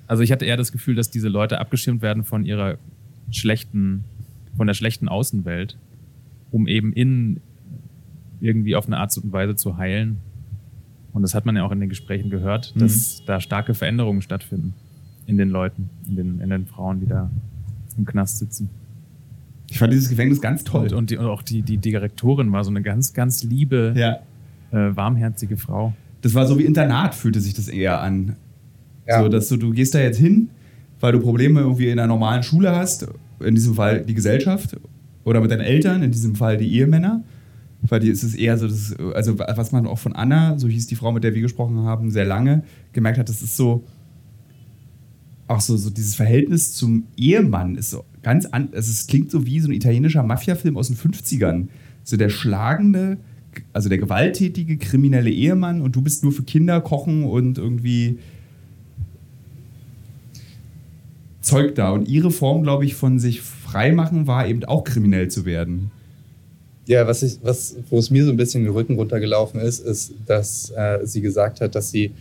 [0.08, 2.78] Also, ich hatte eher das Gefühl, dass diese Leute abgeschirmt werden von ihrer
[3.32, 4.04] schlechten,
[4.58, 5.78] von der schlechten Außenwelt,
[6.52, 7.42] um eben in
[8.42, 10.18] irgendwie auf eine Art und Weise zu heilen.
[11.14, 12.80] Und das hat man ja auch in den Gesprächen gehört, Mhm.
[12.80, 14.74] dass da starke Veränderungen stattfinden
[15.28, 17.30] in den Leuten, in den, in den Frauen, die da
[17.98, 18.70] im Knast sitzen.
[19.70, 20.84] Ich fand dieses Gefängnis ganz toll.
[20.84, 24.20] Und, und, die, und auch die, die Direktorin war so eine ganz, ganz liebe, ja.
[24.72, 25.94] Äh, warmherzige Frau.
[26.22, 28.36] Das war so wie Internat, fühlte sich das eher an.
[29.08, 29.22] Ja.
[29.22, 30.50] So, dass du, du gehst da jetzt hin,
[31.00, 33.08] weil du Probleme irgendwie in einer normalen Schule hast,
[33.40, 34.78] in diesem Fall die Gesellschaft,
[35.24, 37.24] oder mit deinen Eltern, in diesem Fall die Ehemänner.
[37.82, 40.88] Weil die ist es eher so, das, also was man auch von Anna, so hieß
[40.88, 43.86] die Frau, mit der wir gesprochen haben, sehr lange gemerkt hat, das ist so,
[45.48, 49.46] auch so, so dieses Verhältnis zum Ehemann ist so ganz an, also es klingt so
[49.46, 51.68] wie so ein italienischer Mafia-Film aus den 50ern.
[52.04, 53.18] So der schlagende,
[53.74, 58.20] also der gewalttätige, kriminelle Ehemann und du bist nur für Kinder kochen und irgendwie
[61.42, 61.92] Zeug da.
[61.92, 65.92] Und ihre Form, glaube ich, von sich freimachen war eben auch kriminell zu werden.
[66.88, 70.14] Ja, was ich, was, wo es mir so ein bisschen den Rücken runtergelaufen ist, ist,
[70.26, 72.12] dass äh, sie gesagt hat, dass sie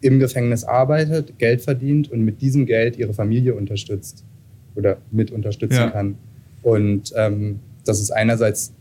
[0.00, 4.24] im Gefängnis arbeitet, Geld verdient und mit diesem Geld ihre Familie unterstützt
[4.74, 5.90] oder mit unterstützen Ja.
[5.90, 6.16] kann.
[6.62, 8.72] Und ähm, dass es einerseits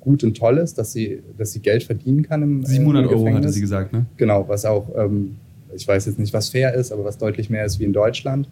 [0.00, 3.34] gut und toll ist, dass sie, dass sie Geld verdienen kann im, 700 im Euro
[3.34, 4.06] hatte sie gesagt, ne?
[4.16, 5.36] Genau, was auch, ähm,
[5.74, 8.48] ich weiß jetzt nicht, was fair ist, aber was deutlich mehr ist wie in Deutschland.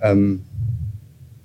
[0.00, 0.42] Ähm,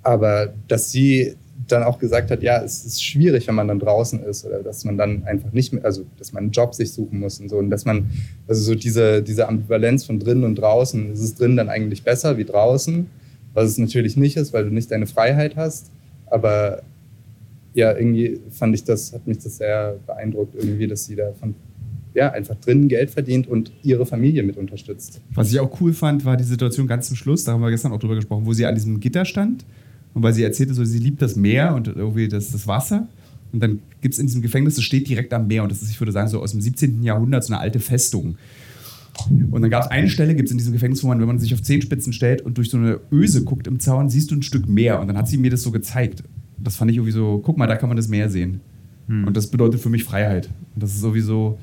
[0.02, 1.34] aber dass sie
[1.68, 4.84] dann auch gesagt hat, ja, es ist schwierig, wenn man dann draußen ist oder dass
[4.84, 7.58] man dann einfach nicht mehr, also dass man einen Job sich suchen muss und so
[7.58, 8.10] und dass man,
[8.48, 12.38] also so diese, diese Ambivalenz von drinnen und draußen, ist es drinnen dann eigentlich besser
[12.38, 13.06] wie draußen,
[13.54, 15.90] was es natürlich nicht ist, weil du nicht deine Freiheit hast,
[16.26, 16.82] aber
[17.74, 21.54] ja, irgendwie fand ich das, hat mich das sehr beeindruckt irgendwie, dass sie da von,
[22.14, 25.20] ja, einfach drinnen Geld verdient und ihre Familie mit unterstützt.
[25.34, 27.92] Was ich auch cool fand, war die Situation ganz zum Schluss, da haben wir gestern
[27.92, 29.64] auch drüber gesprochen, wo sie an diesem Gitter stand
[30.14, 33.06] und weil sie erzählte, so, sie liebt das Meer und irgendwie das, das Wasser.
[33.52, 35.90] Und dann gibt es in diesem Gefängnis, das steht direkt am Meer und das ist,
[35.90, 37.02] ich würde sagen, so aus dem 17.
[37.02, 38.36] Jahrhundert, so eine alte Festung.
[39.28, 41.38] Und dann gab es eine Stelle, gibt es in diesem Gefängnis, wo man, wenn man
[41.38, 44.42] sich auf Zehenspitzen stellt und durch so eine Öse guckt im Zaun, siehst du ein
[44.42, 45.00] Stück Meer.
[45.00, 46.22] Und dann hat sie mir das so gezeigt.
[46.62, 48.60] Das fand ich irgendwie so, guck mal, da kann man das Meer sehen.
[49.08, 49.26] Hm.
[49.26, 50.50] Und das bedeutet für mich Freiheit.
[50.74, 51.58] Und das ist sowieso.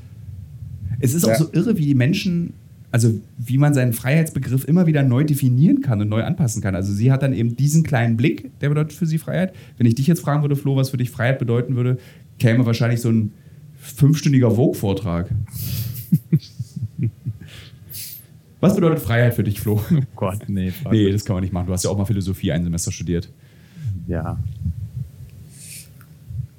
[1.00, 1.36] Es ist auch Ja.
[1.38, 2.54] so irre, wie die Menschen,
[2.92, 6.74] also wie man seinen Freiheitsbegriff immer wieder neu definieren kann und neu anpassen kann.
[6.76, 9.54] Also sie hat dann eben diesen kleinen Blick, der bedeutet für sie Freiheit.
[9.78, 11.98] Wenn ich dich jetzt fragen würde, Flo, was für dich Freiheit bedeuten würde,
[12.40, 13.34] käme wahrscheinlich so ein
[13.80, 15.30] fünfstündiger Vogue-Vortrag.
[18.60, 19.82] was bedeutet Freiheit für dich, Flo?
[19.92, 20.72] Oh Gott, nee.
[20.72, 20.92] fuck.
[20.92, 21.68] Nee, das kann man nicht machen.
[21.68, 23.30] Du hast ja auch mal Philosophie ein Semester studiert.
[24.08, 24.40] Ja.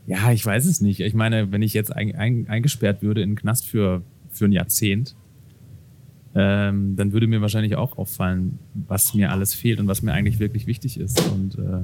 [0.09, 1.01] Ja, ich weiß es nicht.
[1.01, 4.53] Ich meine, wenn ich jetzt ein, ein, eingesperrt würde in den Knast für, für ein
[4.53, 5.15] Jahrzehnt,
[6.35, 10.39] ähm, dann würde mir wahrscheinlich auch auffallen, was mir alles fehlt und was mir eigentlich
[10.39, 11.21] wirklich wichtig ist.
[11.31, 11.83] Und äh,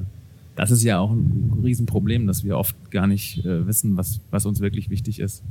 [0.55, 4.47] das ist ja auch ein Riesenproblem, dass wir oft gar nicht äh, wissen, was, was
[4.47, 5.43] uns wirklich wichtig ist,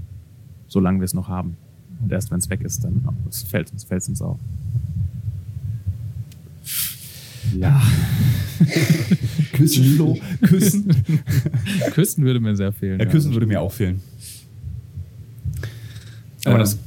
[0.66, 1.56] solange wir es noch haben.
[2.02, 4.40] Und erst wenn es weg ist, dann fällt es fällt's uns auf.
[7.58, 7.82] Ja.
[9.52, 10.86] Küssen, Flo, küssen.
[11.92, 12.98] Küssen würde mir sehr fehlen.
[12.98, 14.00] Ja, küssen würde mir auch fehlen.
[16.44, 16.80] Aber das, das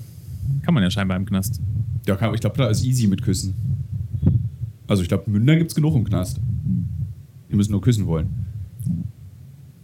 [0.63, 1.59] kann man ja scheinbar im Knast.
[2.05, 3.53] ja, kann- ich glaube, da ist easy mit Küssen.
[4.87, 6.39] Also ich glaube, Münder gibt es genug im Knast.
[7.51, 8.27] Die müssen nur küssen wollen.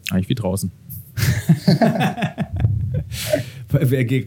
[0.10, 0.72] Eigentlich wie draußen.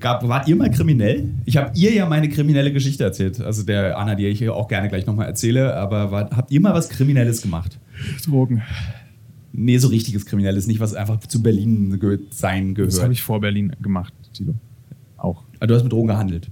[0.01, 1.29] Gab- Wart ihr mal kriminell?
[1.45, 3.41] Ich habe ihr ja meine kriminelle Geschichte erzählt.
[3.41, 5.77] Also der Anna, die ich hier auch gerne gleich nochmal erzähle.
[5.77, 7.79] Aber war, habt ihr mal was Kriminelles gemacht?
[8.27, 8.63] Drogen.
[9.53, 12.93] Nee, so richtiges Kriminelles, nicht was einfach zu Berlin ge sein gehört.
[12.93, 14.55] Das habe ich vor Berlin gemacht, Tilo.
[15.17, 15.45] Auch.
[15.61, 16.51] Ah, Du hast mit Drogen gehandelt.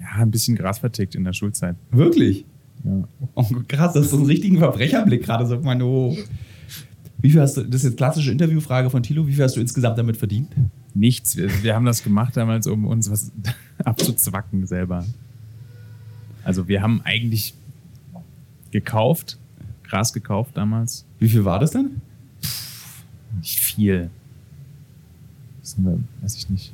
[0.00, 1.76] Ja, ein bisschen Gras vertickt in der Schulzeit.
[1.90, 2.44] Wirklich?
[2.84, 3.06] Ja.
[3.34, 5.46] Oh, krass, das ist so ein richtigen Verbrecherblick gerade.
[5.46, 6.16] So, meine, oh.
[7.20, 9.60] Wie viel hast du, das ist jetzt klassische Interviewfrage von Thilo, wie viel hast du
[9.60, 10.48] insgesamt damit verdient?
[10.94, 11.36] Nichts.
[11.36, 13.32] Wir, wir haben das gemacht damals, um uns was
[13.84, 15.04] abzuzwacken selber.
[16.44, 17.54] Also wir haben eigentlich
[18.70, 19.38] gekauft,
[19.84, 21.04] Gras gekauft damals.
[21.18, 22.00] Wie viel war das dann?
[23.38, 24.10] Nicht viel.
[25.60, 26.72] Das sind wir, weiß ich nicht.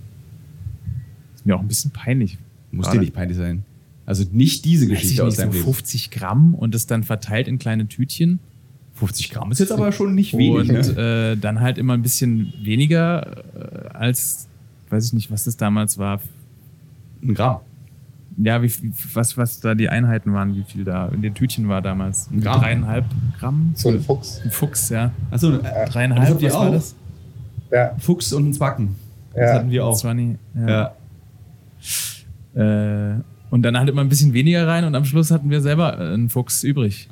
[1.34, 2.38] ist mir auch ein bisschen peinlich.
[2.72, 2.98] Muss Gerade.
[2.98, 3.64] dir nicht peinlich sein.
[4.06, 5.64] Also nicht diese Weiß ich Geschichte aus nicht, so deinem Leben.
[5.64, 8.40] 50 Gramm und das dann verteilt in kleine Tütchen.
[8.98, 10.70] 50 Gramm ist jetzt aber schon nicht wenig.
[10.70, 11.32] und Ne?
[11.32, 14.48] äh, dann halt immer ein bisschen weniger äh, als,
[14.90, 16.20] weiß ich nicht, was das damals war.
[17.22, 17.58] Ein Gramm.
[18.40, 18.70] Ja, wie,
[19.14, 22.30] was, was da die Einheiten waren, wie viel da in den Tütchen war damals.
[22.30, 22.60] Ein Gramm.
[22.60, 23.04] Dreieinhalb
[23.38, 23.72] Gramm?
[23.74, 24.40] So ein Fuchs.
[24.44, 25.10] Ein Fuchs, ja.
[25.30, 26.72] Achso, äh, Das Dreieinhalb, ihr was war auch?
[26.72, 26.94] das?
[27.72, 28.94] Ja, Fuchs und ein Zwacken.
[29.34, 29.54] Das Ja.
[29.54, 29.96] hatten wir auch.
[29.96, 30.68] 20, Ja.
[32.54, 33.12] ja.
[33.14, 33.20] Äh,
[33.50, 36.14] und dann halt immer ein bisschen weniger rein und am Schluss hatten wir selber äh,
[36.14, 37.08] einen Fuchs übrig.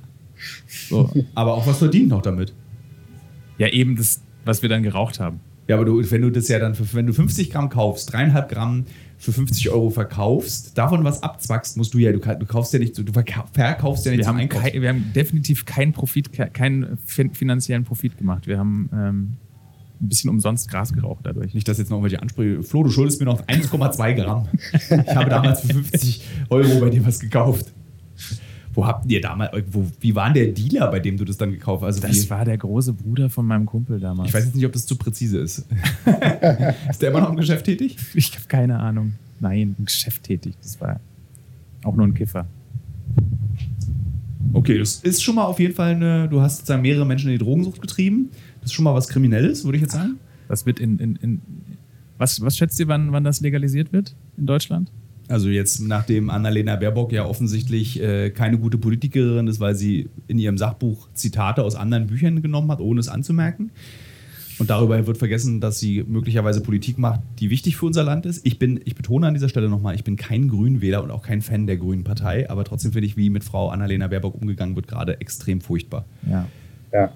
[0.88, 1.10] So.
[1.34, 2.52] Aber auch was verdient noch damit.
[3.58, 5.40] ja, eben das, was wir dann geraucht haben.
[5.68, 8.48] Ja, aber du, wenn du das ja dann, für, wenn du 50 Gramm kaufst, dreieinhalb
[8.48, 8.84] Gramm
[9.18, 12.96] für 50 Euro verkaufst, davon was abzwackst, musst du ja, du, du kaufst ja nicht,
[12.96, 14.62] du verka- verkaufst ja nicht Wir haben, Einkauf.
[14.62, 18.46] kei, wir haben definitiv keinen Profit, ke- keinen fin finanziellen Profit gemacht.
[18.46, 19.32] Wir haben ähm,
[20.00, 21.52] ein bisschen umsonst Gras geraucht dadurch.
[21.54, 22.62] Nicht, dass jetzt noch irgendwelche Ansprüche.
[22.62, 24.46] Flo, du schuldest mir noch 1,2 Gramm.
[24.74, 27.72] Ich habe damals für 50 Euro bei dir was gekauft.
[28.76, 31.50] Wo habt ihr damals, wo, wie war denn der Dealer, bei dem du das dann
[31.50, 31.96] gekauft hast?
[31.96, 34.28] Also Das wie, war der große Bruder von meinem Kumpel damals.
[34.28, 35.64] ich weiß jetzt nicht, ob das zu präzise ist.
[36.90, 37.96] ist der immer noch im Geschäft tätig?
[38.12, 39.14] Ich habe keine Ahnung.
[39.40, 40.54] Nein, im Geschäft tätig.
[40.60, 41.00] Das war
[41.84, 42.46] auch nur ein Kiffer.
[44.52, 47.38] Okay, das ist schon mal auf jeden Fall eine, du hast sozusagen mehrere Menschen in
[47.38, 48.28] die Drogensucht getrieben.
[48.60, 50.18] Das ist schon mal was Kriminelles, würde ich jetzt sagen.
[50.48, 50.98] Das wird in.
[50.98, 51.40] in, in
[52.18, 54.90] was, was schätzt ihr, wann, wann das legalisiert wird in Deutschland?
[55.28, 60.38] Also jetzt, nachdem Annalena Baerbock ja offensichtlich äh, keine gute Politikerin ist, weil sie in
[60.38, 63.70] ihrem Sachbuch Zitate aus anderen Büchern genommen hat, ohne es anzumerken.
[64.58, 68.46] Und darüber wird vergessen, dass sie möglicherweise Politik macht, die wichtig für unser Land ist.
[68.46, 71.42] Ich bin, ich betone an dieser Stelle nochmal, ich bin kein Grünwähler und auch kein
[71.42, 74.88] Fan der Grünen Partei, aber trotzdem finde ich, wie mit Frau Annalena Baerbock umgegangen wird,
[74.88, 76.06] gerade extrem furchtbar.
[76.28, 76.48] Ja.
[76.92, 77.12] Ja.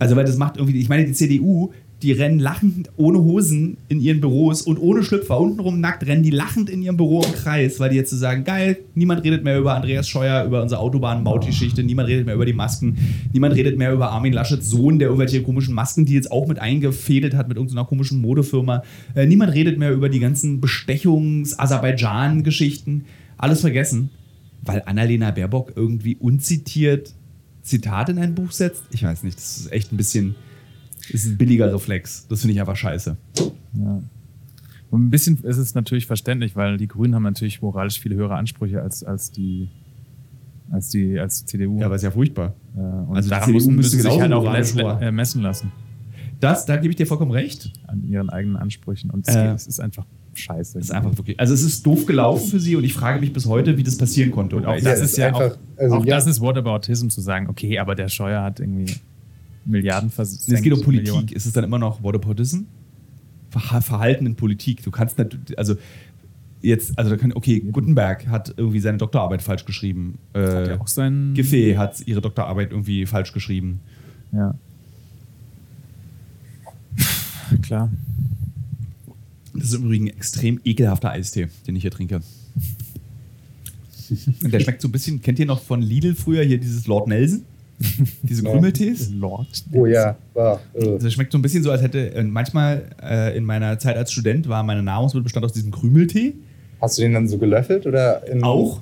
[0.00, 1.72] Also, weil das macht irgendwie, ich meine, die CDU,
[2.02, 6.30] die rennen lachend ohne Hosen in ihren Büros und ohne Schlüpfer, untenrum nackt, rennen die
[6.30, 9.58] lachend in ihrem Büro im Kreis, weil die jetzt so sagen, geil, niemand redet mehr
[9.58, 12.96] über Andreas Scheuer, über unsere Autobahnbaugeschichte, niemand redet mehr über die Masken,
[13.32, 16.58] niemand redet mehr über Armin Laschets Sohn, der irgendwelche komischen Masken, die jetzt auch mit
[16.58, 18.82] eingefädelt hat mit irgendeiner komischen Modefirma.
[19.14, 23.04] Äh, niemand redet mehr über die ganzen Bestechungs-Aserbaidschan-Geschichten.
[23.36, 24.08] Alles vergessen,
[24.62, 27.12] weil Annalena Baerbock irgendwie unzitiert
[27.62, 28.84] Zitate in ein Buch setzt.
[28.90, 30.34] Ich weiß nicht, das ist echt ein bisschen,
[31.12, 32.26] ist ein billiger Reflex.
[32.28, 33.16] Das finde ich einfach scheiße.
[33.74, 34.02] Ja.
[34.90, 38.34] Und ein bisschen ist es natürlich verständlich, weil die Grünen haben natürlich moralisch viel höhere
[38.34, 39.68] Ansprüche als, als, die,
[40.70, 41.78] als, die, als die CDU.
[41.78, 42.54] Ja, aber ist ja furchtbar.
[42.76, 45.70] äh, und also die daran CDU müssen, müssen sich halt auch äh, messen lassen
[46.40, 47.72] Das, da gebe ich dir vollkommen recht.
[47.86, 49.10] an ihren eigenen Ansprüchen.
[49.10, 50.78] Und es Äh, es ist einfach scheiße.
[50.78, 53.46] Ist einfach wirklich, also es ist doof gelaufen für sie und ich frage mich bis
[53.46, 54.56] heute, wie das passieren konnte.
[54.56, 56.16] Und auch Weil- das Ja, ist ist ja einfach- auch, also auch ja.
[56.16, 58.86] das ist Whataboutism zu sagen, okay, aber der Scheuer hat irgendwie
[59.64, 60.48] Milliarden versenkt.
[60.52, 61.06] Es geht um Politik.
[61.08, 61.28] Millionen.
[61.28, 62.60] Ist es dann immer noch Whataboutism?
[63.52, 64.82] Verha- Verhalten in Politik.
[64.82, 65.76] Du kannst natürlich, also
[66.62, 70.18] jetzt, also da kann, okay, Gutenberg hat irgendwie seine Doktorarbeit falsch geschrieben.
[70.34, 71.32] Hat Äh, ja auch sein.
[71.34, 73.80] Giffey hat ihre Doktorarbeit irgendwie falsch geschrieben.
[74.32, 74.54] Ja.
[77.62, 77.90] Klar.
[79.54, 82.20] Das ist im Übrigen ein extrem ekelhafter Eistee, den ich hier trinke.
[84.42, 87.08] Und der schmeckt so ein bisschen, kennt ihr noch von Lidl früher hier dieses Lord
[87.08, 87.42] Nelson?
[88.22, 88.42] Diese.
[88.44, 89.10] Krümeltees?
[89.10, 89.48] Lord.
[89.72, 90.60] Oh ja, war.
[90.74, 90.92] Äh.
[90.92, 93.96] Also es schmeckt so ein bisschen so, als hätte äh, manchmal äh, in meiner Zeit
[93.96, 96.34] als Student war meine Nahrungsmittel bestand aus diesem Krümeltee.
[96.80, 98.26] Hast du den dann so gelöffelt oder?
[98.28, 98.80] In, Auch.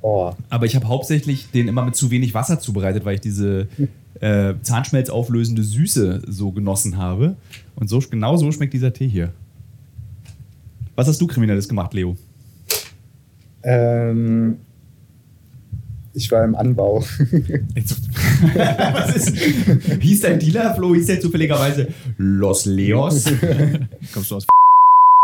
[0.00, 3.66] Oh, Aber ich habe hauptsächlich den immer mit zu wenig Wasser zubereitet, weil ich diese
[4.20, 7.36] äh, Zahnschmelzauflösende Süße so genossen habe.
[7.74, 9.32] Und so, genau so schmeckt dieser Tee hier.
[10.94, 12.16] Was hast du Kriminelles gemacht, Leo?
[13.64, 14.56] ähm,
[16.14, 17.04] ich war im Anbau.
[18.54, 19.36] Was ist,
[20.00, 23.24] hieß dein Dealer, Flo, hieß der zufälligerweise Los Leos?
[24.14, 24.46] Kommst du aus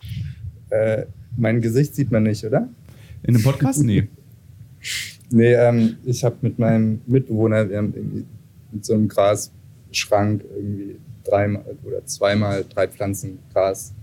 [0.70, 1.04] äh,
[1.36, 2.68] mein Gesicht sieht man nicht, oder?
[3.22, 3.82] In einem Podcast?
[3.82, 4.08] Nee.
[5.30, 8.24] Nee, ähm, ich habe mit meinem Mitbewohner, wir haben irgendwie
[8.72, 13.94] mit so einem Grasschrank irgendwie dreimal oder zweimal drei Pflanzen Gras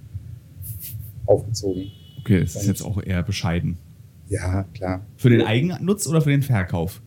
[1.26, 1.91] aufgezogen.
[2.20, 3.78] Okay, das ist jetzt auch eher bescheiden.
[4.30, 5.05] Ja, klar.
[5.18, 7.01] Für den Eigennutz oder für den Verkauf?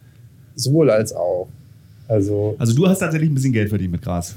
[0.54, 1.48] Sowohl als auch.
[2.08, 4.34] Also, Also du hast tatsächlich ein bisschen Geld verdient mit Gras.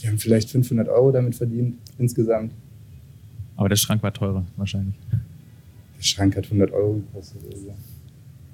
[0.00, 2.52] wir haben vielleicht 500 Euro damit verdient insgesamt.
[3.56, 4.94] Aber der Schrank war teurer, wahrscheinlich.
[5.10, 7.40] Der Schrank hat 100 Euro gekostet.
[7.46, 7.74] oder so.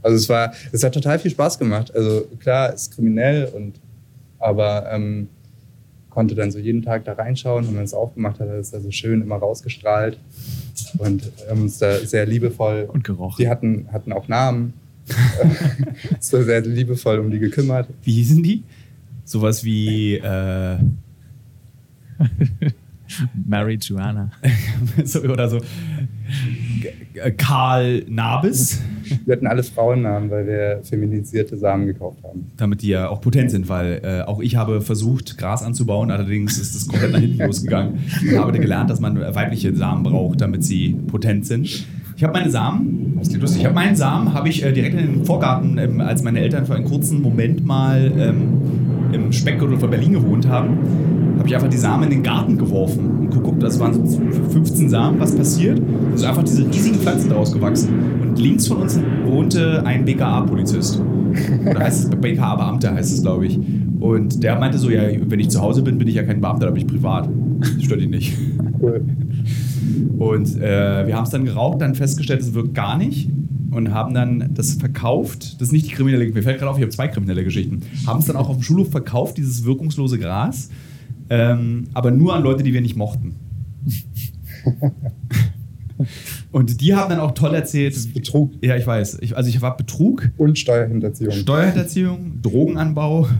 [0.02, 1.94] Also es war, es hat total viel Spaß gemacht.
[1.94, 3.74] Also klar, es ist kriminell und
[4.38, 5.28] aber ähm,
[6.08, 8.70] konnte dann so jeden Tag da reinschauen und wenn man es aufgemacht hat, hat es
[8.70, 10.18] da so schön immer rausgestrahlt
[10.98, 12.88] und haben uns da sehr liebevoll.
[12.92, 13.36] Und gerochen.
[13.38, 14.72] Die hatten, hatten auch Namen.
[16.32, 17.88] war sehr liebevoll um die gekümmert.
[18.04, 18.62] Wie hießen die?
[19.24, 20.76] Sowas wie äh,
[23.46, 24.30] Mary Joanna.
[25.04, 28.80] so, oder so G- Karl Nabis,
[29.24, 32.50] Wir hatten alle Frauennamen, weil wir feminisierte Samen gekauft haben.
[32.56, 36.58] damit die ja auch potent sind, weil äh, auch ich habe versucht, Gras anzubauen, allerdings
[36.58, 37.98] ist das komplett nach hinten losgegangen.
[38.24, 41.84] Ich habe gelernt, dass man weibliche Samen braucht, damit sie potent sind.
[42.20, 44.94] Ich habe meine Samen, das klingt lustig, ich habe meinen Samen, habe ich äh, direkt
[44.94, 48.60] in den Vorgarten, ähm, als meine Eltern für einen kurzen Moment mal ähm,
[49.10, 50.76] im Speckgürtel von Berlin gewohnt haben,
[51.38, 54.90] habe ich einfach die Samen in den Garten geworfen und geguckt, das waren so 15
[54.90, 55.80] Samen, was passiert.
[55.80, 57.88] Und so einfach diese riesigen Pflanzen daraus gewachsen.
[58.20, 61.00] Und links von uns wohnte ein BKA-Polizist.
[61.70, 63.58] Oder heißt es BKA-Beamter, heißt es, glaube ich.
[63.98, 66.66] Und der meinte so, ja, wenn ich zu Hause bin, bin ich ja kein Beamter,
[66.66, 67.30] da bin ich privat.
[67.60, 68.36] Das stört ihn nicht.
[68.78, 69.00] Cool.
[70.18, 73.28] Und äh, wir haben es dann geraucht, dann festgestellt, es wirkt gar nicht.
[73.70, 75.60] Und haben dann das verkauft.
[75.60, 77.82] Das ist nicht die kriminelle, mir fällt gerade auf, ich habe zwei kriminelle Geschichten.
[78.04, 80.70] Haben es dann auch auf dem Schulhof verkauft, dieses wirkungslose Gras.
[81.28, 83.36] Ähm, aber nur an Leute, die wir nicht mochten.
[86.52, 87.94] Und die haben dann auch toll erzählt.
[87.94, 89.18] Das ist Betrug Ja, ich weiß.
[89.20, 91.32] Ich, also ich war Betrug, und Steuerhinterziehung.
[91.32, 93.28] Steuerhinterziehung, Drogenanbau.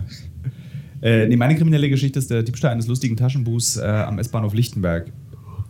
[1.03, 5.11] Äh, nee, meine kriminelle Geschichte ist der Diebstahl eines lustigen Taschenbuchs äh, am S-Bahnhof Lichtenberg.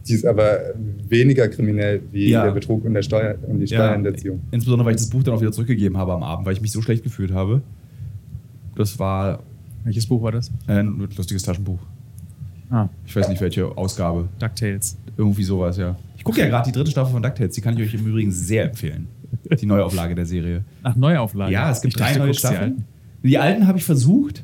[0.07, 0.59] Die ist aber
[1.07, 2.43] weniger kriminell wie Ja.
[2.45, 4.41] der Betrug und, der Steuer, und die Steuerhinterziehung.
[4.51, 6.71] insbesondere, weil ich das Buch dann auch wieder zurückgegeben habe am Abend, weil ich mich
[6.71, 7.61] so schlecht gefühlt habe.
[8.75, 9.39] Das war
[9.83, 10.51] Welches Buch war das?
[10.67, 11.79] ein lustiges Taschenbuch.
[12.69, 14.27] Ah, Ich weiß nicht, welche Ausgabe.
[14.39, 14.97] DuckTales.
[15.17, 15.95] Irgendwie sowas, ja.
[16.17, 17.53] Ich gucke ja gerade die dritte Staffel von DuckTales.
[17.55, 19.07] Die kann ich euch im Übrigen sehr empfehlen.
[19.59, 20.63] Die Neuauflage der Serie.
[20.83, 21.51] Ach, Neuauflage.
[21.51, 22.85] Ja, es gibt Ich drei neue Staffeln.
[23.23, 24.43] Die alten habe ich versucht.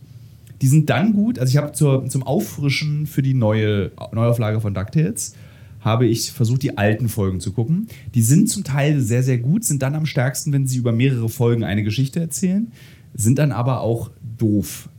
[0.61, 1.37] Die sind dann gut.
[1.39, 5.35] Also ich habe zum Auffrischen für die neue Neuauflage von DuckTales
[5.79, 7.87] habe ich versucht, die alten Folgen zu gucken.
[8.13, 11.29] Die sind zum Teil sehr, sehr gut, sind dann am stärksten, wenn sie über mehrere
[11.29, 12.71] Folgen eine Geschichte erzählen,
[13.13, 14.89] sind dann aber auch doof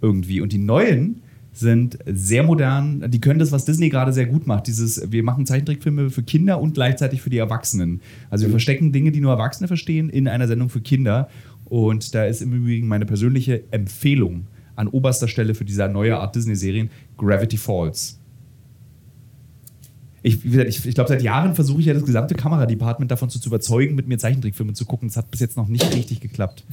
[0.00, 0.40] irgendwie.
[0.40, 1.22] Und die neuen
[1.52, 3.10] sind sehr modern.
[3.10, 4.66] Die können das, was Disney gerade sehr gut macht.
[4.66, 8.00] Dieses, wir machen Zeichentrickfilme für Kinder und gleichzeitig für die Erwachsenen.
[8.30, 11.28] Also wir verstecken Dinge, die nur Erwachsene verstehen, in einer Sendung für Kinder.
[11.66, 16.34] Und da ist im Übrigen meine persönliche Empfehlung an oberster Stelle für diese neue Art
[16.34, 18.18] Disney-Serien Gravity Falls.
[20.24, 23.28] Ich, wie gesagt, ich, ich glaube, seit Jahren versuche ich ja das gesamte Kameradepartment davon
[23.28, 25.08] zu, zu überzeugen, mit mir Zeichentrickfilme zu gucken.
[25.08, 26.64] Das hat bis jetzt noch nicht richtig geklappt.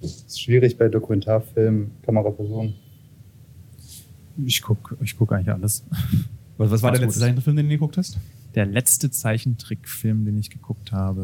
[0.00, 2.74] Das ist schwierig bei Dokumentarfilmen, Kamerapersonen.
[4.44, 5.84] Ich gucke ich guck eigentlich alles.
[6.56, 7.22] Was, was war der letzte gut.
[7.22, 8.18] Zeichentrickfilm, den du geguckt hast?
[8.54, 11.22] Der letzte Zeichentrickfilm, den ich geguckt habe,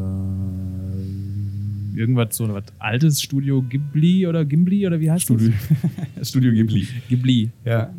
[1.95, 5.51] irgendwas so was altes Studio Ghibli oder Gimli oder wie heißt Studio,
[6.23, 6.81] Studio Ghibli.
[6.81, 7.07] das?
[7.07, 7.51] Ghibli.
[7.65, 7.93] Ja.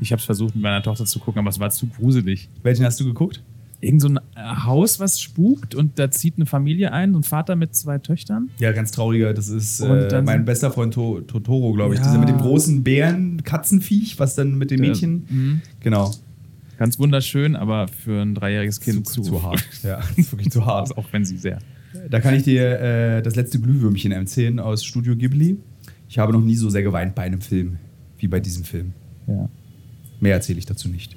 [0.00, 2.48] Ich habe es versucht mit meiner Tochter zu gucken, aber es war zu gruselig.
[2.62, 3.42] Welchen hast du geguckt?
[3.80, 7.22] Irgend so ein äh, Haus, was spukt und da zieht eine Familie ein, so ein
[7.22, 8.50] Vater mit zwei Töchtern.
[8.58, 9.32] Ja, ganz trauriger.
[9.34, 12.00] Das ist äh, mein bester Freund to Totoro, glaube ich.
[12.00, 12.06] Ja.
[12.06, 15.26] Dieser mit dem großen Bären-Katzenviech, was dann mit dem Mädchen.
[15.28, 15.60] Mhm.
[15.80, 16.12] Genau.
[16.76, 19.64] Ganz wunderschön, aber für ein dreijähriges Kind zu, zu hart.
[19.82, 20.96] Ja, ist wirklich zu hart.
[20.96, 21.58] Auch wenn sie sehr.
[22.10, 25.56] Da kann ich dir äh, das letzte Glühwürmchen erzählen aus Studio Ghibli.
[26.08, 27.78] Ich habe noch nie so sehr geweint bei einem Film
[28.18, 28.92] wie bei diesem Film.
[29.26, 29.48] Ja.
[30.20, 31.16] Mehr erzähle ich dazu nicht.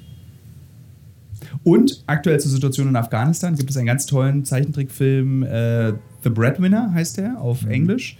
[1.64, 5.92] Und aktuell zur Situation in Afghanistan gibt es einen ganz tollen Zeichentrickfilm, äh,
[6.22, 8.16] The Breadwinner heißt der auf Englisch.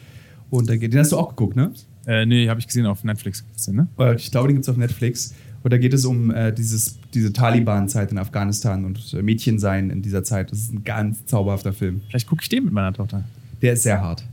[0.51, 1.73] Und da geht, den hast du auch geguckt, ne?
[2.07, 3.45] Äh, nee, habe ich gesehen auf Netflix.
[3.69, 3.87] Ne?
[3.99, 5.35] Äh, Ich glaube, den gibt es auf Netflix.
[5.63, 10.03] Und da geht es um äh, dieses, diese Taliban-Zeit in Afghanistan und äh, Mädchensein in
[10.03, 10.51] dieser Zeit.
[10.51, 12.01] Das ist ein ganz zauberhafter Film.
[12.09, 13.23] Vielleicht gucke ich den mit meiner Tochter.
[13.63, 14.25] Der ist sehr hart.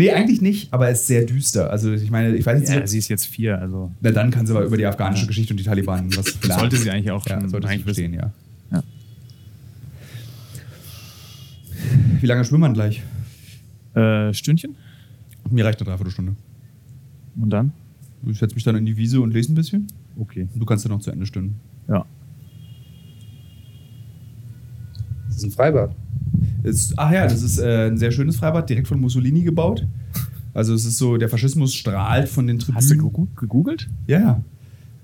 [0.00, 1.68] Nee, eigentlich nicht, aber er ist sehr düster.
[1.70, 4.46] Also ich meine, ich weiß nicht, Ja, sie ist jetzt vier, also na, dann kann
[4.46, 6.58] sie aber über die afghanische Geschichte und die Taliban was lernen.
[6.58, 8.32] sollte sie eigentlich auch ja, schon sollte sie eigentlich verstehen, ja.
[8.72, 8.82] Ja.
[12.18, 13.02] Wie lange schwimmt man gleich?
[13.92, 14.74] Äh, Stündchen?
[15.50, 16.34] Mir reicht eine Dreiviertelstunde.
[17.38, 17.72] Und dann?
[18.26, 19.86] Ich setze mich dann in die Wiese und lese ein bisschen.
[20.18, 20.48] Okay.
[20.54, 21.60] Und du kannst dann noch zu Ende stünden.
[21.88, 22.06] Ja.
[25.26, 25.94] Das ist ein Freibad.
[26.62, 29.86] Es, ach ja, das ist äh, ein sehr schönes Freibad, direkt von Mussolini gebaut.
[30.54, 32.76] Also es ist so, der Faschismus strahlt von den Tribünen.
[32.76, 33.88] Hast du gegoogelt?
[34.06, 34.44] Ja, ja.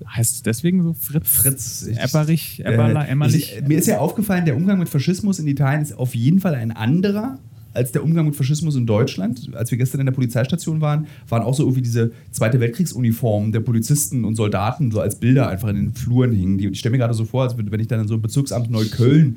[0.08, 1.28] Heißt es deswegen so Fritz?
[1.28, 1.86] Fritz.
[1.90, 3.54] ich- Epperich, Epperla, Äh, Emmerlich?
[3.60, 6.54] ich, mir ist ja aufgefallen, der Umgang mit Faschismus in Italien ist auf jeden Fall
[6.54, 7.38] ein anderer
[7.72, 9.50] als der Umgang mit Faschismus in Deutschland.
[9.54, 13.60] Als wir gestern in der Polizeistation waren, waren auch so irgendwie diese Zweite Weltkriegsuniformen der
[13.60, 16.58] Polizisten und Soldaten so als Bilder einfach in den Fluren hingen.
[16.72, 19.36] Ich stelle mir gerade so vor, als wenn ich dann in so einem Bezirksamt Neukölln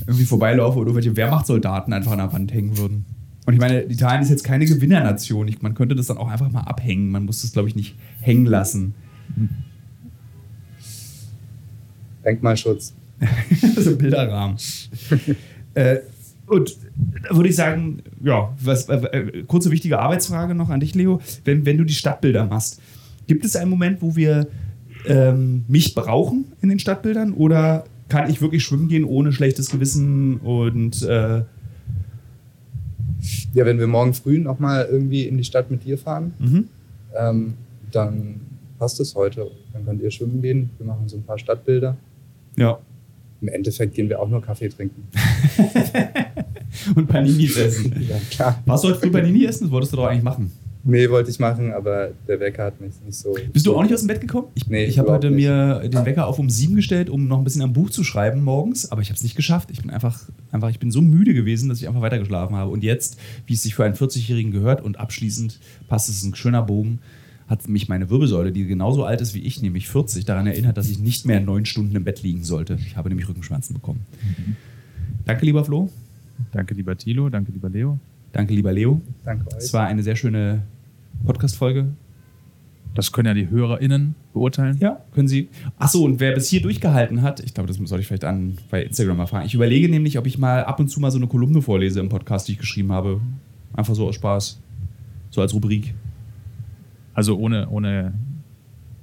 [0.00, 3.04] irgendwie vorbeilaufe oder irgendwelche Wehrmachtssoldaten einfach an der Wand hängen würden.
[3.46, 5.46] Und ich meine, Italien ist jetzt keine Gewinnernation.
[5.46, 7.10] Ich, man könnte das dann auch einfach mal abhängen.
[7.10, 8.94] Man muss das, glaube ich, nicht hängen lassen.
[12.24, 12.94] Denkmalschutz.
[13.76, 14.56] so Bilderrahmen.
[15.74, 15.98] äh,
[16.46, 16.76] und
[17.28, 21.20] da würde ich sagen, ja, was, äh, äh, kurze wichtige Arbeitsfrage noch an dich, Leo.
[21.44, 22.80] Wenn, wenn du die Stadtbilder machst,
[23.26, 24.48] gibt es einen Moment, wo wir
[25.06, 30.38] ähm, mich brauchen in den Stadtbildern oder kann ich wirklich schwimmen gehen ohne schlechtes Gewissen
[30.38, 31.42] und äh,
[33.54, 36.68] Ja, wenn wir morgen früh nochmal irgendwie in die Stadt mit dir fahren, mhm.
[37.18, 37.54] ähm,
[37.90, 38.40] dann
[38.78, 39.50] passt es heute.
[39.72, 40.70] Dann könnt ihr schwimmen gehen.
[40.78, 41.96] Wir machen so ein paar Stadtbilder.
[42.56, 42.78] ja.
[43.42, 45.02] Im Endeffekt gehen wir auch nur Kaffee trinken.
[46.94, 47.94] Und Paninis essen.
[48.08, 48.62] Ja, klar.
[48.64, 49.64] Warst du heute früh Panini essen?
[49.64, 50.50] Das wolltest du doch eigentlich machen.
[50.88, 53.34] Nee, wollte ich machen, aber der Wecker hat mich nicht so.
[53.52, 54.46] Bist du auch nicht aus dem Bett gekommen?
[54.54, 55.44] Ich, Nee, ich habe heute nicht.
[55.44, 58.44] mir den Wecker auf um sieben gestellt, um noch ein bisschen am Buch zu schreiben
[58.44, 59.70] morgens, aber ich habe es nicht geschafft.
[59.72, 62.70] Ich bin einfach, einfach, ich bin so müde gewesen, dass ich einfach weitergeschlafen habe.
[62.70, 65.58] Und jetzt, wie es sich für einen 40-Jährigen gehört und abschließend
[65.88, 67.00] passt es ein schöner Bogen,
[67.48, 70.88] hat mich meine Wirbelsäule, die genauso alt ist wie ich, nämlich 40, daran erinnert, dass
[70.88, 72.78] ich nicht mehr neun Stunden im Bett liegen sollte.
[72.86, 74.00] Ich habe nämlich Rückenschmerzen bekommen.
[75.24, 75.90] Danke, lieber Flo.
[76.52, 77.28] Danke, lieber Thilo.
[77.28, 77.98] Danke, lieber Leo.
[78.32, 79.00] Danke, lieber Leo.
[79.24, 79.58] Danke euch.
[79.58, 80.62] Es war eine sehr schöne
[81.24, 81.88] Podcast-Folge.
[82.94, 84.78] Das können ja die HörerInnen beurteilen.
[84.80, 85.48] Ja, können Sie.
[85.78, 88.82] Achso, und wer bis hier durchgehalten hat, ich glaube, das sollte ich vielleicht an bei
[88.84, 89.44] Instagram mal fragen.
[89.46, 92.08] Ich überlege nämlich, ob ich mal ab und zu mal so eine Kolumne vorlese im
[92.08, 93.20] Podcast, die ich geschrieben habe.
[93.74, 94.60] Einfach so aus Spaß.
[95.30, 95.94] So als Rubrik.
[97.12, 98.14] Also ohne, ohne,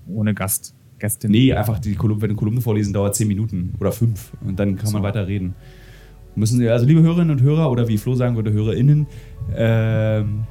[0.08, 0.74] ohne Gast.
[1.00, 1.32] Gästin.
[1.32, 4.78] Nee, einfach die Kolumne, wenn eine Kolumne vorlesen, dauert zehn Minuten oder fünf und dann
[4.78, 5.04] kann man So.
[5.04, 5.54] weiter reden.
[6.36, 9.06] Müssen Sie, also liebe Hörerinnen und Hörer oder wie Flo sagen würde, HörerInnen,
[9.54, 10.44] ähm,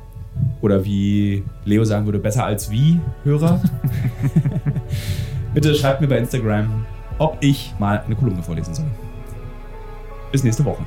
[0.60, 3.60] oder wie Leo sagen würde, besser als wie Hörer,
[5.54, 6.86] bitte schreibt mir bei Instagram,
[7.18, 8.86] ob ich mal eine Kolumne vorlesen soll.
[10.30, 10.82] Bis nächste Woche.